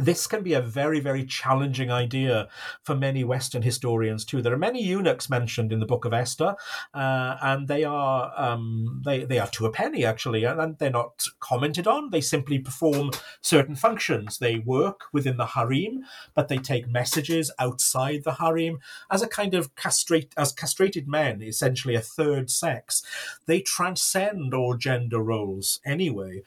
this 0.00 0.26
can 0.26 0.42
be 0.42 0.54
a 0.54 0.62
very, 0.62 1.00
very 1.00 1.24
challenging 1.24 1.90
idea 1.90 2.48
for 2.82 2.94
many 2.94 3.24
Western 3.24 3.62
historians 3.62 4.24
too. 4.24 4.42
There 4.42 4.52
are 4.52 4.58
many 4.58 4.82
eunuchs 4.82 5.28
mentioned 5.28 5.72
in 5.72 5.80
the 5.80 5.86
Book 5.86 6.04
of 6.04 6.12
Esther, 6.12 6.56
uh, 6.94 7.36
and 7.42 7.68
they 7.68 7.84
are 7.84 8.32
um, 8.36 9.02
they 9.04 9.24
they 9.24 9.38
are 9.38 9.48
to 9.48 9.66
a 9.66 9.70
penny 9.70 10.04
actually, 10.04 10.44
and, 10.44 10.78
they're 10.78 10.90
not 10.90 11.26
commented 11.40 11.86
on. 11.86 12.10
They 12.10 12.20
simply 12.20 12.58
perform 12.58 13.10
certain 13.40 13.74
functions. 13.74 14.38
They 14.38 14.58
work 14.58 15.06
within 15.12 15.36
the 15.36 15.46
harem, 15.46 16.04
but 16.34 16.48
they 16.48 16.58
take 16.58 16.88
messages 16.88 17.50
outside 17.58 18.24
the 18.24 18.34
harem 18.34 18.78
as 19.10 19.22
a 19.22 19.28
kind 19.28 19.54
of 19.54 19.74
castrate 19.74 20.32
as 20.36 20.52
castrated 20.52 21.08
men, 21.08 21.42
essentially 21.42 21.94
a 21.94 22.00
third 22.00 22.50
sex. 22.50 23.02
They 23.46 23.60
transcend 23.60 24.54
all 24.54 24.76
gender 24.76 25.20
roles 25.20 25.80
anyway, 25.84 26.42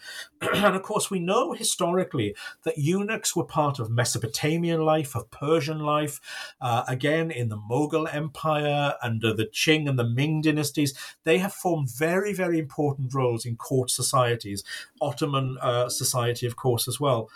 and 0.53 0.75
of 0.75 0.84
course 0.84 1.10
we 1.10 1.19
know 1.19 1.53
historically 1.53 2.36
that 2.63 2.77
eunuchs 2.77 3.36
were 3.36 3.45
part 3.45 3.79
of 3.79 3.89
Mesopotamian 3.89 4.82
life, 4.82 5.15
of 5.15 5.29
Persian 5.32 5.79
life, 5.79 6.19
uh, 6.62 6.84
again 6.88 7.32
in 7.32 7.49
the 7.49 7.58
Mughal 7.58 8.13
Empire, 8.13 8.95
under 9.01 9.34
the 9.34 9.45
Qing 9.45 9.88
and 9.88 9.97
the 9.97 10.08
Ming 10.08 10.41
dynasties. 10.41 10.93
They 11.23 11.38
have 11.39 11.53
formed 11.53 11.89
very, 11.89 12.34
very 12.34 12.60
important 12.60 13.13
roles 13.13 13.45
in 13.45 13.56
court 13.56 13.89
societies, 13.89 14.63
Ottoman 15.01 15.58
uh, 15.62 15.89
society, 15.89 16.45
of 16.45 16.56
course, 16.56 16.88
as 16.88 16.99
well. 16.99 17.29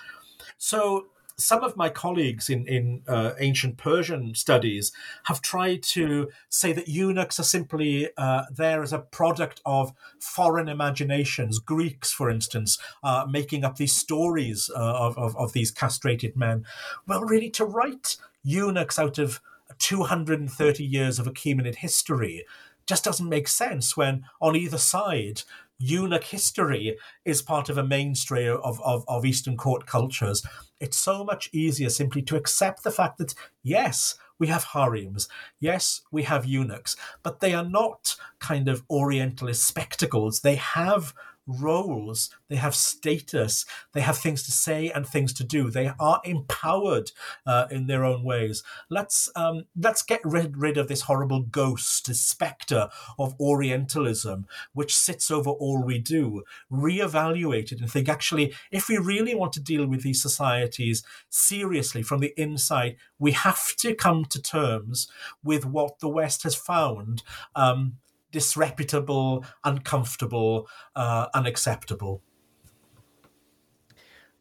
So 0.57 1.07
some 1.37 1.63
of 1.63 1.77
my 1.77 1.87
colleagues 1.89 2.49
in, 2.49 2.67
in 2.67 3.03
uh, 3.07 3.33
ancient 3.39 3.77
Persian 3.77 4.33
studies 4.33 4.91
have 5.25 5.41
tried 5.41 5.83
to 5.83 6.29
say 6.49 6.73
that 6.73 6.87
eunuchs 6.87 7.39
are 7.39 7.43
simply 7.43 8.09
uh, 8.17 8.43
there 8.51 8.81
as 8.81 8.91
a 8.91 8.99
product 8.99 9.61
of 9.65 9.93
foreign 10.19 10.67
imaginations. 10.67 11.59
Greeks, 11.59 12.11
for 12.11 12.29
instance, 12.29 12.79
uh, 13.03 13.25
making 13.29 13.63
up 13.63 13.75
these 13.75 13.95
stories 13.95 14.69
uh, 14.75 14.79
of, 14.79 15.17
of, 15.17 15.37
of 15.37 15.53
these 15.53 15.69
castrated 15.69 16.35
men. 16.35 16.65
Well, 17.07 17.21
really, 17.21 17.51
to 17.51 17.65
write 17.65 18.17
eunuchs 18.43 18.97
out 18.97 19.19
of 19.19 19.39
230 19.77 20.83
years 20.83 21.19
of 21.19 21.27
Achaemenid 21.27 21.75
history 21.75 22.45
just 22.87 23.03
doesn't 23.03 23.29
make 23.29 23.47
sense 23.47 23.95
when 23.95 24.23
on 24.41 24.55
either 24.55 24.77
side 24.77 25.43
eunuch 25.79 26.23
history 26.23 26.97
is 27.23 27.41
part 27.41 27.69
of 27.69 27.77
a 27.77 27.83
mainstream 27.83 28.57
of, 28.63 28.81
of, 28.81 29.05
of 29.07 29.25
Eastern 29.25 29.55
court 29.57 29.85
cultures. 29.85 30.43
It's 30.79 30.97
so 30.97 31.23
much 31.23 31.49
easier 31.53 31.89
simply 31.89 32.21
to 32.23 32.35
accept 32.35 32.83
the 32.83 32.91
fact 32.91 33.17
that, 33.19 33.35
yes, 33.63 34.15
we 34.39 34.47
have 34.47 34.65
harems, 34.65 35.27
yes, 35.59 36.01
we 36.11 36.23
have 36.23 36.45
eunuchs, 36.45 36.95
but 37.23 37.39
they 37.39 37.53
are 37.53 37.67
not 37.67 38.15
kind 38.39 38.67
of 38.67 38.83
Orientalist 38.89 39.65
spectacles. 39.65 40.41
They 40.41 40.55
have 40.55 41.13
roles, 41.47 42.29
they 42.49 42.57
have 42.57 42.75
status, 42.75 43.65
they 43.93 44.01
have 44.01 44.17
things 44.17 44.43
to 44.43 44.51
say 44.51 44.89
and 44.89 45.07
things 45.07 45.33
to 45.33 45.43
do. 45.43 45.69
They 45.69 45.91
are 45.99 46.21
empowered 46.23 47.11
uh, 47.45 47.67
in 47.71 47.87
their 47.87 48.03
own 48.03 48.23
ways. 48.23 48.63
Let's 48.89 49.29
um, 49.35 49.65
let's 49.75 50.03
get 50.03 50.21
rid, 50.23 50.57
rid 50.57 50.77
of 50.77 50.87
this 50.87 51.01
horrible 51.01 51.41
ghost, 51.41 52.07
this 52.07 52.21
specter 52.21 52.89
of 53.17 53.35
Orientalism, 53.39 54.45
which 54.73 54.95
sits 54.95 55.31
over 55.31 55.49
all 55.49 55.83
we 55.83 55.99
do. 55.99 56.43
Reevaluate 56.71 57.71
it 57.71 57.79
and 57.79 57.91
think 57.91 58.09
actually, 58.09 58.53
if 58.71 58.89
we 58.89 58.97
really 58.97 59.33
want 59.33 59.53
to 59.53 59.59
deal 59.59 59.87
with 59.87 60.03
these 60.03 60.21
societies 60.21 61.03
seriously 61.29 62.03
from 62.03 62.19
the 62.19 62.33
inside, 62.37 62.97
we 63.19 63.31
have 63.31 63.75
to 63.77 63.95
come 63.95 64.25
to 64.25 64.41
terms 64.41 65.07
with 65.43 65.65
what 65.65 65.99
the 65.99 66.09
West 66.09 66.43
has 66.43 66.55
found. 66.55 67.23
Um, 67.55 67.97
disreputable, 68.37 69.43
uncomfortable, 69.63 70.69
uh, 70.95 71.25
unacceptable. 71.33 72.21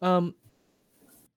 Um, 0.02 0.34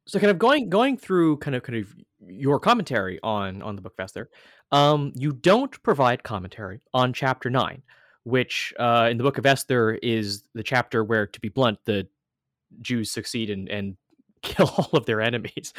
so 0.05 0.19
kind 0.19 0.29
of 0.29 0.37
going 0.37 0.69
going 0.69 0.97
through 0.97 1.37
kind 1.37 1.55
of 1.55 1.63
kind 1.63 1.79
of 1.79 1.95
your 2.27 2.59
commentary 2.59 3.17
on 3.23 3.61
on 3.61 3.77
the 3.77 3.81
book 3.81 3.93
of 3.97 4.03
Esther, 4.03 4.29
um, 4.73 5.13
you 5.15 5.31
don't 5.31 5.81
provide 5.83 6.23
commentary 6.23 6.81
on 6.93 7.13
chapter 7.13 7.49
nine, 7.49 7.81
which 8.23 8.73
uh, 8.77 9.07
in 9.09 9.15
the 9.15 9.23
book 9.23 9.37
of 9.37 9.45
Esther 9.45 9.97
is 10.03 10.43
the 10.53 10.63
chapter 10.63 11.01
where, 11.01 11.27
to 11.27 11.39
be 11.39 11.47
blunt, 11.47 11.79
the 11.85 12.09
Jews 12.81 13.09
succeed 13.09 13.49
and 13.49 13.69
and 13.69 13.95
kill 14.41 14.67
all 14.67 14.99
of 14.99 15.05
their 15.05 15.21
enemies. 15.21 15.73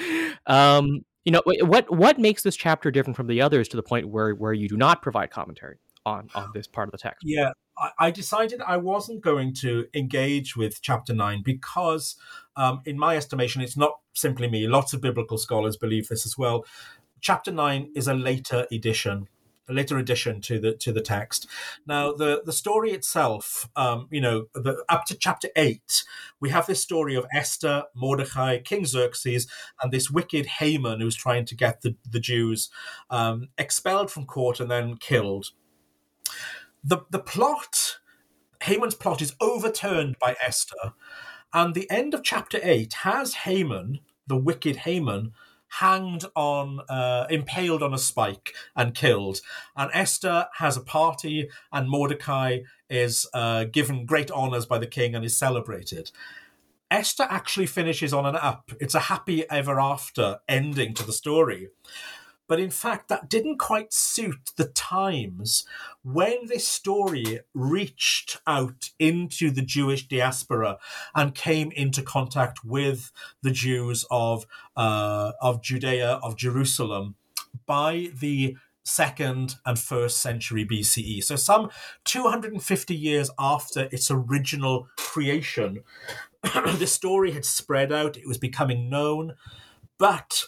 Um, 0.46 1.04
you 1.26 1.32
know 1.32 1.42
what 1.44 1.94
what 1.94 2.18
makes 2.18 2.42
this 2.42 2.56
chapter 2.56 2.90
different 2.90 3.18
from 3.18 3.26
the 3.26 3.42
others 3.42 3.68
to 3.68 3.76
the 3.76 3.82
point 3.82 4.08
where 4.08 4.34
where 4.34 4.54
you 4.54 4.66
do 4.66 4.78
not 4.78 5.02
provide 5.02 5.30
commentary? 5.30 5.76
On 6.06 6.30
on 6.34 6.50
this 6.54 6.66
part 6.66 6.88
of 6.88 6.92
the 6.92 6.98
text. 6.98 7.20
Yeah, 7.24 7.52
I, 7.98 8.10
decided 8.10 8.60
I 8.60 8.76
wasn't 8.76 9.22
going 9.22 9.54
to 9.60 9.86
engage 9.94 10.56
with 10.56 10.82
chapter 10.82 11.14
nine 11.14 11.42
because, 11.42 12.16
um, 12.56 12.82
in 12.84 12.98
my 12.98 13.16
estimation, 13.16 13.62
it's 13.62 13.76
not 13.76 14.00
simply 14.12 14.48
me. 14.48 14.66
Lots 14.66 14.92
of 14.92 15.00
biblical 15.00 15.38
scholars 15.38 15.76
believe 15.76 16.08
this 16.08 16.26
as 16.26 16.36
well. 16.36 16.64
Chapter 17.20 17.50
nine 17.50 17.90
is 17.94 18.08
a 18.08 18.14
later 18.14 18.66
edition 18.70 19.28
a 19.68 19.72
later 19.72 19.98
addition 19.98 20.40
to 20.42 20.58
the 20.58 20.74
to 20.74 20.92
the 20.92 21.00
text. 21.00 21.46
Now, 21.86 22.12
the 22.12 22.42
the 22.44 22.52
story 22.52 22.90
itself, 22.90 23.68
um, 23.76 24.08
you 24.10 24.20
know, 24.20 24.46
the, 24.52 24.84
up 24.88 25.04
to 25.06 25.14
chapter 25.16 25.48
eight, 25.56 26.02
we 26.40 26.50
have 26.50 26.66
this 26.66 26.82
story 26.82 27.14
of 27.14 27.26
Esther, 27.32 27.84
Mordecai, 27.94 28.58
King 28.58 28.84
Xerxes, 28.84 29.46
and 29.80 29.92
this 29.92 30.10
wicked 30.10 30.46
Haman 30.46 31.00
who's 31.00 31.16
trying 31.16 31.44
to 31.46 31.54
get 31.54 31.82
the 31.82 31.94
the 32.08 32.20
Jews 32.20 32.68
um, 33.08 33.48
expelled 33.56 34.10
from 34.10 34.26
court 34.26 34.60
and 34.60 34.70
then 34.70 34.96
killed 34.96 35.50
the 36.82 36.98
the 37.10 37.18
plot, 37.18 37.98
Haman's 38.62 38.94
plot, 38.94 39.22
is 39.22 39.34
overturned 39.40 40.18
by 40.18 40.36
Esther, 40.44 40.94
and 41.52 41.74
the 41.74 41.90
end 41.90 42.14
of 42.14 42.22
chapter 42.22 42.58
eight 42.62 42.92
has 43.04 43.34
Haman, 43.34 44.00
the 44.26 44.36
wicked 44.36 44.76
Haman, 44.76 45.32
hanged 45.74 46.24
on, 46.34 46.80
uh, 46.88 47.26
impaled 47.30 47.82
on 47.82 47.94
a 47.94 47.98
spike 47.98 48.54
and 48.74 48.94
killed. 48.94 49.40
And 49.76 49.90
Esther 49.94 50.48
has 50.58 50.76
a 50.76 50.82
party, 50.82 51.48
and 51.72 51.88
Mordecai 51.88 52.60
is 52.88 53.26
uh, 53.34 53.64
given 53.64 54.06
great 54.06 54.30
honors 54.30 54.66
by 54.66 54.78
the 54.78 54.86
king 54.86 55.14
and 55.14 55.24
is 55.24 55.36
celebrated. 55.36 56.10
Esther 56.90 57.26
actually 57.30 57.66
finishes 57.66 58.12
on 58.12 58.26
an 58.26 58.34
up. 58.34 58.72
It's 58.80 58.96
a 58.96 59.00
happy 59.00 59.48
ever 59.48 59.78
after 59.78 60.38
ending 60.48 60.92
to 60.94 61.06
the 61.06 61.12
story. 61.12 61.68
But 62.50 62.58
in 62.58 62.70
fact, 62.70 63.06
that 63.06 63.28
didn't 63.28 63.58
quite 63.58 63.92
suit 63.92 64.50
the 64.56 64.64
times 64.64 65.64
when 66.02 66.46
this 66.46 66.66
story 66.66 67.38
reached 67.54 68.40
out 68.44 68.90
into 68.98 69.52
the 69.52 69.62
Jewish 69.62 70.08
diaspora 70.08 70.78
and 71.14 71.32
came 71.32 71.70
into 71.70 72.02
contact 72.02 72.64
with 72.64 73.12
the 73.40 73.52
Jews 73.52 74.04
of 74.10 74.46
uh, 74.76 75.30
of 75.40 75.62
Judea 75.62 76.18
of 76.24 76.36
Jerusalem 76.36 77.14
by 77.66 78.10
the 78.18 78.56
second 78.82 79.54
and 79.64 79.78
first 79.78 80.18
century 80.20 80.66
BCE. 80.66 81.22
So, 81.22 81.36
some 81.36 81.70
250 82.04 82.96
years 82.96 83.30
after 83.38 83.88
its 83.92 84.10
original 84.10 84.88
creation, 84.96 85.84
the 86.42 86.88
story 86.88 87.30
had 87.30 87.44
spread 87.44 87.92
out, 87.92 88.16
it 88.16 88.26
was 88.26 88.38
becoming 88.38 88.90
known, 88.90 89.36
but 89.98 90.46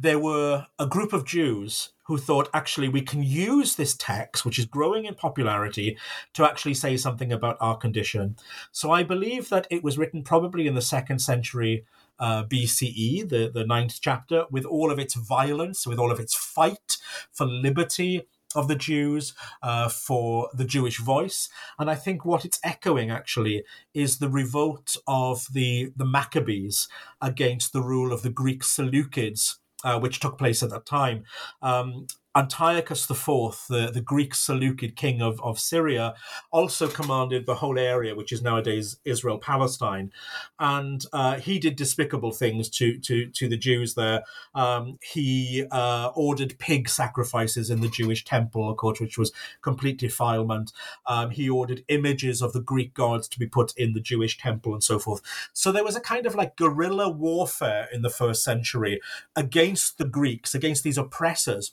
there 0.00 0.18
were 0.18 0.66
a 0.78 0.86
group 0.86 1.12
of 1.12 1.26
Jews 1.26 1.90
who 2.04 2.18
thought 2.18 2.48
actually 2.54 2.88
we 2.88 3.02
can 3.02 3.22
use 3.22 3.74
this 3.74 3.96
text, 3.96 4.44
which 4.44 4.58
is 4.58 4.64
growing 4.64 5.04
in 5.04 5.14
popularity, 5.14 5.98
to 6.34 6.44
actually 6.44 6.74
say 6.74 6.96
something 6.96 7.32
about 7.32 7.56
our 7.60 7.76
condition. 7.76 8.36
So 8.70 8.92
I 8.92 9.02
believe 9.02 9.48
that 9.48 9.66
it 9.70 9.82
was 9.82 9.98
written 9.98 10.22
probably 10.22 10.66
in 10.68 10.74
the 10.74 10.80
second 10.80 11.18
century 11.18 11.84
uh, 12.20 12.44
BCE, 12.44 13.28
the, 13.28 13.50
the 13.52 13.66
ninth 13.66 13.98
chapter, 14.00 14.44
with 14.50 14.64
all 14.64 14.92
of 14.92 14.98
its 14.98 15.14
violence, 15.14 15.86
with 15.86 15.98
all 15.98 16.12
of 16.12 16.20
its 16.20 16.34
fight 16.34 16.96
for 17.32 17.44
liberty 17.44 18.22
of 18.54 18.68
the 18.68 18.76
Jews, 18.76 19.34
uh, 19.62 19.88
for 19.88 20.48
the 20.54 20.64
Jewish 20.64 20.98
voice. 20.98 21.50
And 21.78 21.90
I 21.90 21.96
think 21.96 22.24
what 22.24 22.44
it's 22.44 22.60
echoing 22.64 23.10
actually 23.10 23.64
is 23.92 24.18
the 24.18 24.30
revolt 24.30 24.96
of 25.06 25.46
the, 25.52 25.92
the 25.96 26.06
Maccabees 26.06 26.88
against 27.20 27.72
the 27.72 27.82
rule 27.82 28.12
of 28.12 28.22
the 28.22 28.30
Greek 28.30 28.62
Seleucids 28.62 29.56
uh, 29.84 29.98
which 29.98 30.20
took 30.20 30.38
place 30.38 30.62
at 30.62 30.70
that 30.70 30.86
time. 30.86 31.24
Um, 31.62 32.06
Antiochus 32.38 33.10
IV, 33.10 33.66
the, 33.68 33.90
the 33.92 34.00
Greek 34.00 34.32
Seleucid 34.32 34.94
king 34.94 35.20
of, 35.20 35.40
of 35.42 35.58
Syria, 35.58 36.14
also 36.52 36.86
commanded 36.86 37.46
the 37.46 37.56
whole 37.56 37.78
area, 37.78 38.14
which 38.14 38.30
is 38.30 38.42
nowadays 38.42 38.98
Israel 39.04 39.38
Palestine. 39.38 40.12
And 40.60 41.04
uh, 41.12 41.40
he 41.40 41.58
did 41.58 41.74
despicable 41.74 42.30
things 42.30 42.68
to, 42.70 42.98
to, 43.00 43.26
to 43.26 43.48
the 43.48 43.56
Jews 43.56 43.94
there. 43.94 44.22
Um, 44.54 44.98
he 45.02 45.66
uh, 45.72 46.12
ordered 46.14 46.60
pig 46.60 46.88
sacrifices 46.88 47.70
in 47.70 47.80
the 47.80 47.88
Jewish 47.88 48.24
temple, 48.24 48.70
of 48.70 48.76
course, 48.76 49.00
which 49.00 49.18
was 49.18 49.32
complete 49.60 49.98
defilement. 49.98 50.72
Um, 51.06 51.30
he 51.30 51.50
ordered 51.50 51.84
images 51.88 52.40
of 52.40 52.52
the 52.52 52.62
Greek 52.62 52.94
gods 52.94 53.26
to 53.28 53.38
be 53.40 53.46
put 53.48 53.72
in 53.76 53.94
the 53.94 54.00
Jewish 54.00 54.38
temple 54.38 54.72
and 54.72 54.84
so 54.84 55.00
forth. 55.00 55.22
So 55.52 55.72
there 55.72 55.84
was 55.84 55.96
a 55.96 56.00
kind 56.00 56.24
of 56.24 56.36
like 56.36 56.56
guerrilla 56.56 57.08
warfare 57.08 57.88
in 57.92 58.02
the 58.02 58.10
first 58.10 58.44
century 58.44 59.00
against 59.34 59.98
the 59.98 60.04
Greeks, 60.04 60.54
against 60.54 60.84
these 60.84 60.98
oppressors 60.98 61.72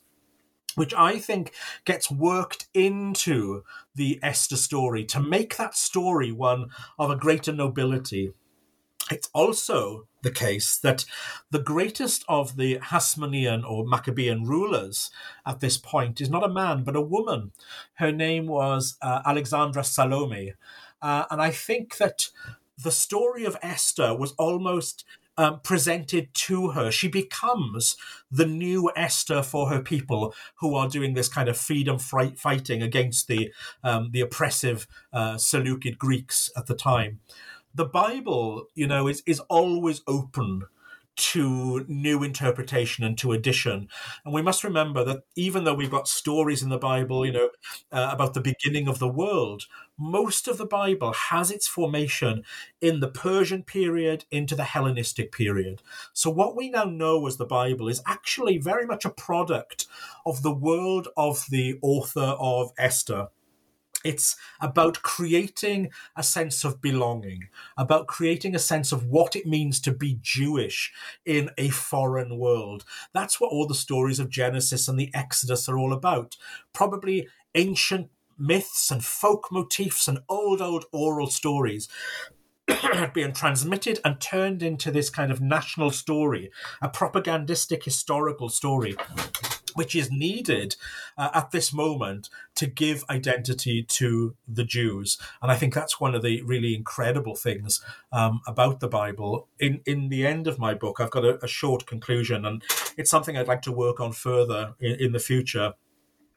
which 0.76 0.94
I 0.94 1.20
think 1.20 1.54
gets 1.86 2.12
worked 2.12 2.68
into 2.74 3.64
the 3.96 4.20
Esther 4.22 4.58
story 4.58 5.04
to 5.06 5.20
make 5.20 5.58
that 5.58 5.76
story 5.76 6.32
one 6.32 6.68
of 7.00 7.10
a 7.10 7.16
greater 7.16 7.52
nobility. 7.52 8.34
It's 9.12 9.30
also 9.34 10.08
the 10.24 10.32
case 10.32 10.78
that 10.78 11.06
the 11.52 11.60
greatest 11.60 12.26
of 12.28 12.58
the 12.58 12.80
Hasmonean 12.80 13.64
or 13.64 13.86
Maccabean 13.86 14.46
rulers 14.46 15.12
at 15.46 15.60
this 15.60 15.78
point 15.78 16.20
is 16.20 16.30
not 16.30 16.44
a 16.44 16.50
man 16.50 16.84
but 16.84 16.96
a 16.96 17.02
woman. 17.02 17.52
Her 17.96 18.12
name 18.12 18.48
was 18.48 18.98
uh, 19.02 19.22
Alexandra 19.26 19.84
Salome. 19.84 20.54
Uh, 21.02 21.26
and 21.30 21.40
I 21.40 21.52
think 21.52 21.98
that 21.98 22.30
the 22.82 22.92
story 22.92 23.46
of 23.46 23.58
Esther 23.62 24.16
was 24.16 24.34
almost 24.40 25.06
um, 25.38 25.60
presented 25.62 26.34
to 26.34 26.70
her. 26.70 26.92
She 26.92 27.08
becomes 27.08 27.96
the 28.32 28.46
new 28.46 28.92
Esther 28.96 29.44
for 29.44 29.70
her 29.70 29.82
people 29.82 30.34
who 30.56 30.76
are 30.76 30.88
doing 30.88 31.14
this 31.14 31.30
kind 31.30 31.50
of 31.50 31.58
freedom 31.58 31.98
fighting 32.00 32.82
against 32.82 33.28
the 33.28 33.54
um, 33.84 34.10
the 34.12 34.22
oppressive 34.22 34.88
uh, 35.14 35.38
Seleucid 35.38 35.98
Greeks 35.98 36.50
at 36.56 36.68
the 36.68 36.76
time. 36.76 37.20
The 37.74 37.86
Bible, 37.86 38.68
you 38.74 38.88
know, 38.88 39.08
is 39.08 39.22
is 39.26 39.40
always 39.42 40.02
open 40.08 40.64
to 41.16 41.86
new 41.88 42.24
interpretation 42.24 43.04
and 43.04 43.18
to 43.18 43.32
addition. 43.32 43.88
And 44.24 44.34
we 44.34 44.42
must 44.42 44.64
remember 44.64 45.04
that 45.06 45.24
even 45.36 45.64
though 45.64 45.74
we've 45.74 45.92
got 45.92 46.08
stories 46.08 46.62
in 46.62 46.70
the 46.70 46.78
Bible, 46.78 47.26
you 47.26 47.32
know, 47.32 47.50
uh, 47.92 48.10
about 48.12 48.34
the 48.34 48.42
beginning 48.42 48.88
of 48.88 49.00
the 49.00 49.08
world, 49.08 49.64
most 49.98 50.48
of 50.48 50.58
the 50.58 50.66
Bible 50.66 51.14
has 51.14 51.52
its 51.52 51.68
formation 51.68 52.44
in 52.82 53.00
the 53.00 53.08
Persian 53.08 53.64
period 53.64 54.26
into 54.32 54.56
the 54.56 54.64
Hellenistic 54.66 55.32
period. 55.32 55.82
So 56.14 56.30
what 56.30 56.56
we 56.56 56.70
now 56.70 56.84
know 56.84 57.26
as 57.28 57.38
the 57.38 57.46
Bible 57.46 57.88
is 57.88 58.02
actually 58.06 58.58
very 58.58 58.86
much 58.86 59.06
a 59.06 59.10
product 59.10 59.88
of 60.26 60.42
the 60.42 60.54
world 60.54 61.08
of 61.16 61.46
the 61.50 61.80
author 61.82 62.36
of 62.40 62.72
Esther. 62.78 63.30
It's 64.06 64.36
about 64.62 65.02
creating 65.02 65.90
a 66.16 66.22
sense 66.22 66.64
of 66.64 66.80
belonging, 66.80 67.50
about 67.76 68.06
creating 68.06 68.54
a 68.54 68.60
sense 68.60 68.92
of 68.92 69.08
what 69.08 69.36
it 69.36 69.48
means 69.48 69.82
to 69.82 69.92
be 69.92 70.20
Jewish 70.22 70.94
in 71.26 71.50
a 71.58 71.70
foreign 71.70 72.38
world. 72.38 72.86
That's 73.16 73.42
what 73.42 73.52
all 73.52 73.66
the 73.66 73.74
stories 73.74 74.20
of 74.20 74.30
Genesis 74.30 74.88
and 74.88 75.00
the 75.00 75.10
Exodus 75.16 75.68
are 75.68 75.80
all 75.80 75.92
about. 75.92 76.38
Probably 76.72 77.28
ancient 77.56 78.12
myths 78.38 78.92
and 78.92 79.04
folk 79.04 79.48
motifs 79.52 80.08
and 80.08 80.20
old, 80.30 80.62
old 80.62 80.86
oral 80.92 81.28
stories 81.28 81.88
being 83.14 83.34
transmitted 83.34 84.00
and 84.04 84.20
turned 84.20 84.64
into 84.64 84.92
this 84.92 85.10
kind 85.10 85.32
of 85.32 85.42
national 85.42 85.92
story, 85.92 86.52
a 86.82 86.90
propagandistic 86.90 87.84
historical 87.84 88.50
story 88.50 88.96
which 89.76 89.94
is 89.94 90.10
needed 90.10 90.76
uh, 91.18 91.30
at 91.34 91.52
this 91.52 91.74
moment 91.74 92.30
to 92.56 92.66
give 92.66 93.04
identity 93.10 93.84
to 93.84 94.36
the 94.48 94.64
Jews. 94.64 95.18
And 95.42 95.52
I 95.52 95.56
think 95.56 95.74
that's 95.74 96.00
one 96.00 96.16
of 96.16 96.24
the 96.24 96.42
really 96.42 96.74
incredible 96.74 97.36
things 97.36 97.84
um, 98.12 98.42
about 98.48 98.80
the 98.80 98.88
Bible. 98.88 99.48
In 99.60 99.82
in 99.86 100.10
the 100.10 100.26
end 100.26 100.48
of 100.48 100.58
my 100.58 100.74
book, 100.74 101.00
I've 101.00 101.12
got 101.12 101.26
a, 101.26 101.44
a 101.44 101.48
short 101.48 101.86
conclusion, 101.86 102.46
and 102.46 102.64
it's 102.98 103.12
something 103.12 103.38
I'd 103.38 103.48
like 103.48 103.62
to 103.64 103.72
work 103.72 104.00
on 104.00 104.14
further 104.14 104.74
in, 104.80 104.96
in 104.96 105.12
the 105.12 105.20
future. 105.20 105.74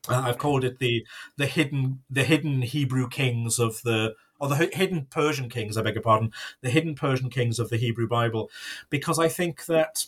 Uh, 0.08 0.22
I've 0.24 0.38
called 0.38 0.64
it 0.64 0.78
the 0.78 1.06
the 1.36 1.46
hidden 1.46 2.00
the 2.10 2.24
hidden 2.24 2.62
Hebrew 2.62 3.08
kings 3.08 3.58
of 3.58 3.82
the 3.82 4.14
or 4.38 4.48
the 4.48 4.70
hidden 4.72 5.06
Persian 5.10 5.48
kings. 5.48 5.76
I 5.76 5.82
beg 5.82 5.94
your 5.94 6.02
pardon, 6.02 6.32
the 6.60 6.70
hidden 6.70 6.94
Persian 6.94 7.30
kings 7.30 7.58
of 7.58 7.70
the 7.70 7.76
Hebrew 7.76 8.08
Bible, 8.08 8.50
because 8.90 9.18
I 9.18 9.28
think 9.28 9.66
that 9.66 10.06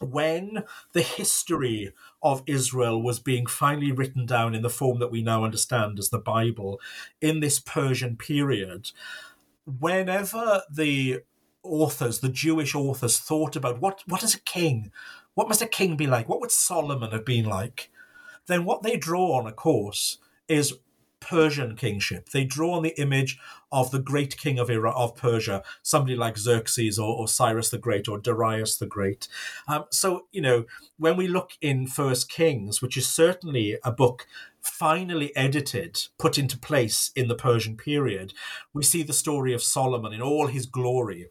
when 0.00 0.64
the 0.92 1.02
history 1.02 1.92
of 2.22 2.42
Israel 2.46 3.02
was 3.02 3.18
being 3.18 3.46
finally 3.46 3.92
written 3.92 4.26
down 4.26 4.54
in 4.54 4.62
the 4.62 4.70
form 4.70 4.98
that 5.00 5.10
we 5.10 5.22
now 5.22 5.44
understand 5.44 5.98
as 5.98 6.10
the 6.10 6.18
Bible 6.18 6.80
in 7.20 7.40
this 7.40 7.58
Persian 7.58 8.16
period, 8.16 8.92
whenever 9.66 10.62
the 10.70 11.20
authors, 11.62 12.20
the 12.20 12.28
Jewish 12.28 12.74
authors, 12.74 13.18
thought 13.18 13.56
about 13.56 13.80
what, 13.80 14.02
what 14.06 14.22
is 14.22 14.34
a 14.34 14.40
king? 14.40 14.92
What 15.34 15.48
must 15.48 15.62
a 15.62 15.66
king 15.66 15.96
be 15.96 16.06
like? 16.06 16.28
What 16.28 16.40
would 16.40 16.52
Solomon 16.52 17.10
have 17.10 17.24
been 17.24 17.44
like? 17.44 17.90
Then 18.46 18.64
what 18.64 18.82
they 18.82 18.96
draw 18.96 19.38
on, 19.38 19.46
of 19.46 19.56
course, 19.56 20.18
is 20.48 20.74
Persian 21.20 21.76
kingship. 21.76 22.30
They 22.30 22.44
draw 22.44 22.76
on 22.76 22.82
the 22.82 22.98
image 23.00 23.38
of 23.70 23.90
the 23.90 23.98
great 23.98 24.36
king 24.36 24.58
of 24.58 24.70
Iran, 24.70 24.94
of 24.96 25.16
Persia, 25.16 25.62
somebody 25.82 26.16
like 26.16 26.38
Xerxes 26.38 26.98
or, 26.98 27.14
or 27.14 27.28
Cyrus 27.28 27.70
the 27.70 27.78
Great 27.78 28.08
or 28.08 28.18
Darius 28.18 28.76
the 28.76 28.86
Great. 28.86 29.28
Um, 29.66 29.84
so 29.90 30.26
you 30.32 30.40
know 30.40 30.64
when 30.98 31.16
we 31.16 31.28
look 31.28 31.52
in 31.60 31.86
First 31.86 32.30
Kings, 32.30 32.80
which 32.80 32.96
is 32.96 33.08
certainly 33.08 33.78
a 33.84 33.92
book 33.92 34.26
finally 34.60 35.34
edited, 35.36 36.06
put 36.18 36.38
into 36.38 36.58
place 36.58 37.10
in 37.14 37.28
the 37.28 37.34
Persian 37.34 37.76
period, 37.76 38.32
we 38.72 38.82
see 38.82 39.02
the 39.02 39.12
story 39.12 39.52
of 39.52 39.62
Solomon 39.62 40.12
in 40.12 40.22
all 40.22 40.46
his 40.46 40.66
glory 40.66 41.30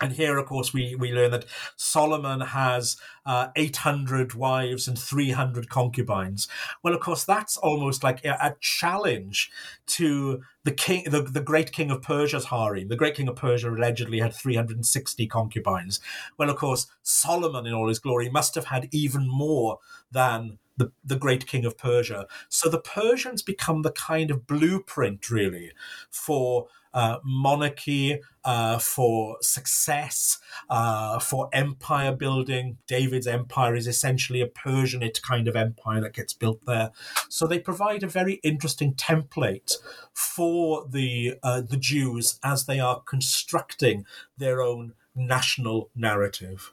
and 0.00 0.12
here, 0.12 0.36
of 0.36 0.46
course, 0.46 0.74
we, 0.74 0.94
we 0.94 1.10
learn 1.10 1.30
that 1.30 1.46
Solomon 1.76 2.40
has 2.40 2.98
uh, 3.24 3.48
800 3.56 4.34
wives 4.34 4.86
and 4.86 4.98
300 4.98 5.70
concubines. 5.70 6.48
Well, 6.82 6.94
of 6.94 7.00
course, 7.00 7.24
that's 7.24 7.56
almost 7.56 8.04
like 8.04 8.22
a, 8.24 8.32
a, 8.32 8.56
challenge 8.60 9.50
to 9.86 10.42
the 10.64 10.72
king, 10.72 11.04
the, 11.04 11.22
the 11.22 11.40
great 11.40 11.72
king 11.72 11.90
of 11.90 12.02
Persia's 12.02 12.46
harem. 12.46 12.88
The 12.88 12.96
great 12.96 13.14
king 13.14 13.26
of 13.28 13.36
Persia 13.36 13.70
allegedly 13.70 14.18
had 14.20 14.34
360 14.34 15.26
concubines. 15.28 15.98
Well, 16.36 16.50
of 16.50 16.56
course, 16.56 16.88
Solomon, 17.02 17.66
in 17.66 17.72
all 17.72 17.88
his 17.88 17.98
glory, 17.98 18.28
must 18.28 18.54
have 18.54 18.66
had 18.66 18.88
even 18.92 19.26
more 19.26 19.78
than 20.12 20.58
the, 20.76 20.92
the 21.02 21.16
great 21.16 21.46
king 21.46 21.64
of 21.64 21.78
Persia. 21.78 22.26
So 22.48 22.68
the 22.68 22.80
Persians 22.80 23.42
become 23.42 23.82
the 23.82 23.92
kind 23.92 24.30
of 24.30 24.46
blueprint, 24.46 25.30
really, 25.30 25.72
for 26.10 26.68
uh, 26.96 27.18
monarchy, 27.22 28.20
uh, 28.42 28.78
for 28.78 29.36
success, 29.42 30.38
uh, 30.70 31.18
for 31.18 31.50
empire 31.52 32.10
building. 32.10 32.78
David's 32.86 33.26
empire 33.26 33.74
is 33.74 33.86
essentially 33.86 34.40
a 34.40 34.48
Persianate 34.48 35.20
kind 35.20 35.46
of 35.46 35.54
empire 35.54 36.00
that 36.00 36.14
gets 36.14 36.32
built 36.32 36.64
there. 36.66 36.90
So 37.28 37.46
they 37.46 37.58
provide 37.58 38.02
a 38.02 38.08
very 38.08 38.34
interesting 38.42 38.94
template 38.94 39.74
for 40.14 40.86
the 40.88 41.34
uh, 41.42 41.60
the 41.60 41.76
Jews 41.76 42.40
as 42.42 42.64
they 42.64 42.80
are 42.80 43.02
constructing 43.02 44.06
their 44.38 44.62
own 44.62 44.94
national 45.14 45.90
narrative. 45.94 46.72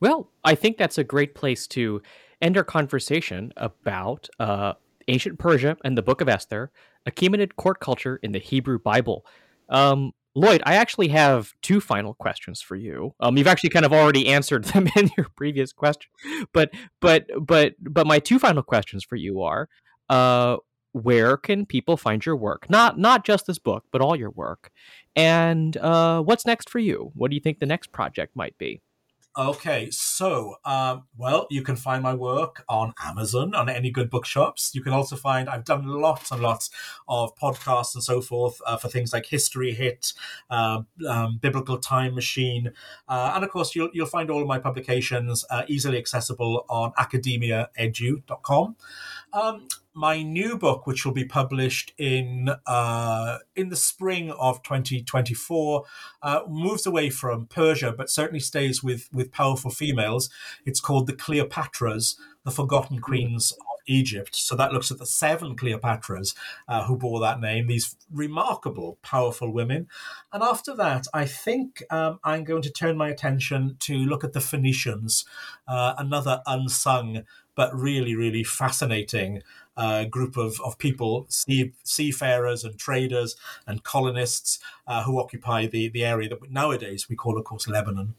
Well, 0.00 0.30
I 0.44 0.54
think 0.54 0.78
that's 0.78 0.96
a 0.96 1.04
great 1.04 1.34
place 1.34 1.66
to 1.68 2.00
end 2.40 2.56
our 2.56 2.64
conversation 2.64 3.52
about 3.56 4.30
uh, 4.38 4.74
ancient 5.08 5.38
Persia 5.38 5.76
and 5.84 5.98
the 5.98 6.02
Book 6.02 6.20
of 6.20 6.28
Esther, 6.28 6.70
Achaemenid 7.10 7.56
court 7.56 7.80
culture 7.80 8.18
in 8.22 8.32
the 8.32 8.38
Hebrew 8.38 8.78
Bible. 8.78 9.24
Um, 9.68 10.12
Lloyd, 10.34 10.62
I 10.64 10.74
actually 10.74 11.08
have 11.08 11.52
two 11.62 11.80
final 11.80 12.14
questions 12.14 12.60
for 12.60 12.76
you. 12.76 13.14
Um, 13.18 13.36
you've 13.36 13.46
actually 13.46 13.70
kind 13.70 13.84
of 13.84 13.92
already 13.92 14.28
answered 14.28 14.64
them 14.72 14.88
in 14.96 15.10
your 15.16 15.26
previous 15.36 15.72
question, 15.72 16.10
but 16.52 16.70
but 17.00 17.26
but 17.40 17.74
but 17.80 18.06
my 18.06 18.18
two 18.18 18.38
final 18.38 18.62
questions 18.62 19.04
for 19.04 19.16
you 19.16 19.42
are: 19.42 19.68
uh, 20.08 20.58
where 20.92 21.36
can 21.36 21.66
people 21.66 21.96
find 21.96 22.24
your 22.24 22.36
work? 22.36 22.70
Not 22.70 22.98
not 22.98 23.24
just 23.24 23.46
this 23.46 23.58
book, 23.58 23.84
but 23.90 24.00
all 24.00 24.16
your 24.16 24.30
work. 24.30 24.70
And 25.16 25.76
uh, 25.76 26.22
what's 26.22 26.46
next 26.46 26.70
for 26.70 26.78
you? 26.78 27.10
What 27.14 27.30
do 27.30 27.34
you 27.34 27.40
think 27.40 27.58
the 27.58 27.66
next 27.66 27.92
project 27.92 28.36
might 28.36 28.56
be? 28.58 28.80
Okay, 29.38 29.88
so 29.92 30.56
um, 30.64 31.04
well, 31.16 31.46
you 31.48 31.62
can 31.62 31.76
find 31.76 32.02
my 32.02 32.12
work 32.12 32.64
on 32.68 32.92
Amazon 33.04 33.54
on 33.54 33.68
any 33.68 33.88
good 33.88 34.10
bookshops. 34.10 34.72
You 34.74 34.82
can 34.82 34.92
also 34.92 35.14
find 35.14 35.48
I've 35.48 35.64
done 35.64 35.86
lots 35.86 36.32
and 36.32 36.42
lots 36.42 36.70
of 37.08 37.36
podcasts 37.36 37.94
and 37.94 38.02
so 38.02 38.20
forth 38.20 38.60
uh, 38.66 38.76
for 38.76 38.88
things 38.88 39.12
like 39.12 39.26
History 39.26 39.72
Hit, 39.72 40.12
uh, 40.50 40.82
um, 41.08 41.38
Biblical 41.40 41.78
Time 41.78 42.16
Machine, 42.16 42.72
uh, 43.08 43.32
and 43.36 43.44
of 43.44 43.50
course 43.50 43.76
you'll 43.76 43.90
you'll 43.92 44.06
find 44.06 44.28
all 44.28 44.42
of 44.42 44.48
my 44.48 44.58
publications 44.58 45.44
uh, 45.50 45.62
easily 45.68 45.98
accessible 45.98 46.66
on 46.68 46.92
academiaedu.com. 46.98 48.74
Um, 49.32 49.68
my 49.94 50.22
new 50.22 50.56
book, 50.56 50.86
which 50.86 51.04
will 51.04 51.12
be 51.12 51.24
published 51.24 51.92
in 51.98 52.50
uh, 52.66 53.38
in 53.56 53.68
the 53.68 53.76
spring 53.76 54.30
of 54.30 54.62
2024, 54.62 55.84
uh, 56.22 56.40
moves 56.48 56.86
away 56.86 57.10
from 57.10 57.46
Persia, 57.46 57.92
but 57.92 58.08
certainly 58.08 58.40
stays 58.40 58.82
with 58.82 59.08
with 59.12 59.32
powerful 59.32 59.70
females. 59.70 60.30
It's 60.64 60.80
called 60.80 61.08
the 61.08 61.14
Cleopatras, 61.14 62.16
the 62.44 62.50
Forgotten 62.50 63.00
Queens 63.00 63.52
of 63.52 63.78
Egypt. 63.88 64.36
So 64.36 64.54
that 64.54 64.72
looks 64.72 64.90
at 64.90 64.98
the 64.98 65.06
seven 65.06 65.56
Cleopatras 65.56 66.34
uh, 66.68 66.84
who 66.84 66.96
bore 66.96 67.20
that 67.20 67.40
name, 67.40 67.66
these 67.66 67.96
remarkable, 68.12 68.98
powerful 69.02 69.52
women. 69.52 69.88
And 70.32 70.42
after 70.42 70.76
that, 70.76 71.06
I 71.12 71.24
think 71.24 71.82
um, 71.90 72.20
I'm 72.22 72.44
going 72.44 72.62
to 72.62 72.70
turn 72.70 72.96
my 72.96 73.08
attention 73.08 73.76
to 73.80 73.96
look 73.96 74.22
at 74.22 74.32
the 74.32 74.40
Phoenicians, 74.40 75.24
uh, 75.66 75.94
another 75.98 76.42
unsung 76.46 77.24
but 77.58 77.76
really, 77.76 78.14
really 78.14 78.44
fascinating 78.44 79.42
uh, 79.76 80.04
group 80.04 80.36
of, 80.36 80.60
of 80.60 80.78
people, 80.78 81.26
sea, 81.28 81.72
seafarers 81.82 82.62
and 82.62 82.78
traders 82.78 83.34
and 83.66 83.82
colonists 83.82 84.60
uh, 84.86 85.02
who 85.02 85.18
occupy 85.18 85.66
the, 85.66 85.88
the 85.88 86.04
area 86.04 86.28
that 86.28 86.52
nowadays 86.52 87.08
we 87.08 87.16
call, 87.16 87.36
of 87.36 87.42
course, 87.42 87.66
Lebanon. 87.66 88.14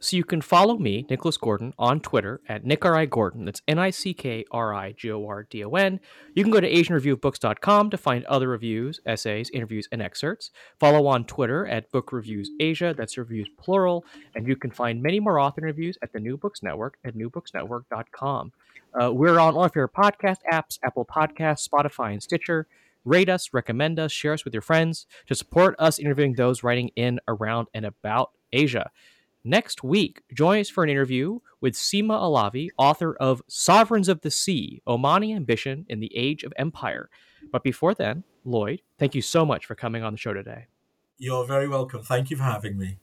So 0.00 0.16
you 0.16 0.24
can 0.24 0.40
follow 0.40 0.78
me, 0.78 1.06
Nicholas 1.10 1.36
Gordon, 1.36 1.74
on 1.78 2.00
Twitter 2.00 2.40
at 2.48 2.64
NickRI 2.64 3.10
Gordon. 3.10 3.44
That's 3.44 3.62
N 3.66 3.78
I 3.78 3.90
C 3.90 4.14
K 4.14 4.44
R 4.50 4.72
I 4.72 4.92
G 4.92 5.10
O 5.10 5.26
R 5.26 5.42
D 5.42 5.64
O 5.64 5.70
N. 5.70 5.98
You 6.34 6.44
can 6.44 6.52
go 6.52 6.60
to 6.60 6.70
AsianReviewOfBooks.com 6.70 7.90
to 7.90 7.96
find 7.96 8.24
other 8.26 8.48
reviews, 8.48 9.00
essays, 9.04 9.50
interviews, 9.50 9.88
and 9.90 10.00
excerpts. 10.00 10.50
Follow 10.78 11.06
on 11.06 11.24
Twitter 11.24 11.66
at 11.66 11.90
Book 11.90 12.12
Reviews 12.12 12.50
Asia. 12.60 12.94
That's 12.96 13.18
reviews 13.18 13.48
plural. 13.58 14.04
And 14.36 14.46
you 14.46 14.54
can 14.54 14.70
find 14.70 15.02
many 15.02 15.18
more 15.18 15.40
author 15.40 15.62
interviews 15.62 15.98
at 16.00 16.12
the 16.12 16.20
New 16.20 16.36
Books 16.36 16.62
Network 16.62 16.98
at 17.04 17.16
newbooksnetwork.com. 17.16 18.52
Uh, 19.00 19.12
we're 19.12 19.38
on 19.38 19.54
all 19.54 19.64
of 19.64 19.74
your 19.74 19.88
podcast 19.88 20.38
apps 20.50 20.78
Apple 20.84 21.04
Podcasts, 21.04 21.68
Spotify, 21.68 22.12
and 22.12 22.22
Stitcher. 22.22 22.66
Rate 23.04 23.28
us, 23.28 23.50
recommend 23.52 23.98
us, 23.98 24.12
share 24.12 24.32
us 24.32 24.44
with 24.44 24.54
your 24.54 24.60
friends 24.60 25.06
to 25.26 25.34
support 25.34 25.74
us 25.78 25.98
interviewing 25.98 26.34
those 26.34 26.62
writing 26.62 26.90
in, 26.94 27.20
around, 27.26 27.68
and 27.74 27.84
about 27.86 28.30
Asia. 28.52 28.90
Next 29.44 29.84
week, 29.84 30.22
join 30.34 30.60
us 30.60 30.68
for 30.68 30.82
an 30.82 30.90
interview 30.90 31.38
with 31.60 31.74
Seema 31.74 32.20
Alavi, 32.20 32.68
author 32.76 33.14
of 33.16 33.40
Sovereigns 33.48 34.08
of 34.08 34.20
the 34.20 34.30
Sea 34.30 34.82
Omani 34.86 35.34
Ambition 35.34 35.86
in 35.88 36.00
the 36.00 36.14
Age 36.14 36.42
of 36.42 36.52
Empire. 36.56 37.08
But 37.52 37.62
before 37.62 37.94
then, 37.94 38.24
Lloyd, 38.44 38.82
thank 38.98 39.14
you 39.14 39.22
so 39.22 39.46
much 39.46 39.64
for 39.64 39.74
coming 39.74 40.02
on 40.02 40.12
the 40.12 40.18
show 40.18 40.32
today. 40.32 40.66
You're 41.18 41.46
very 41.46 41.68
welcome. 41.68 42.02
Thank 42.02 42.30
you 42.30 42.36
for 42.36 42.42
having 42.42 42.76
me. 42.78 42.98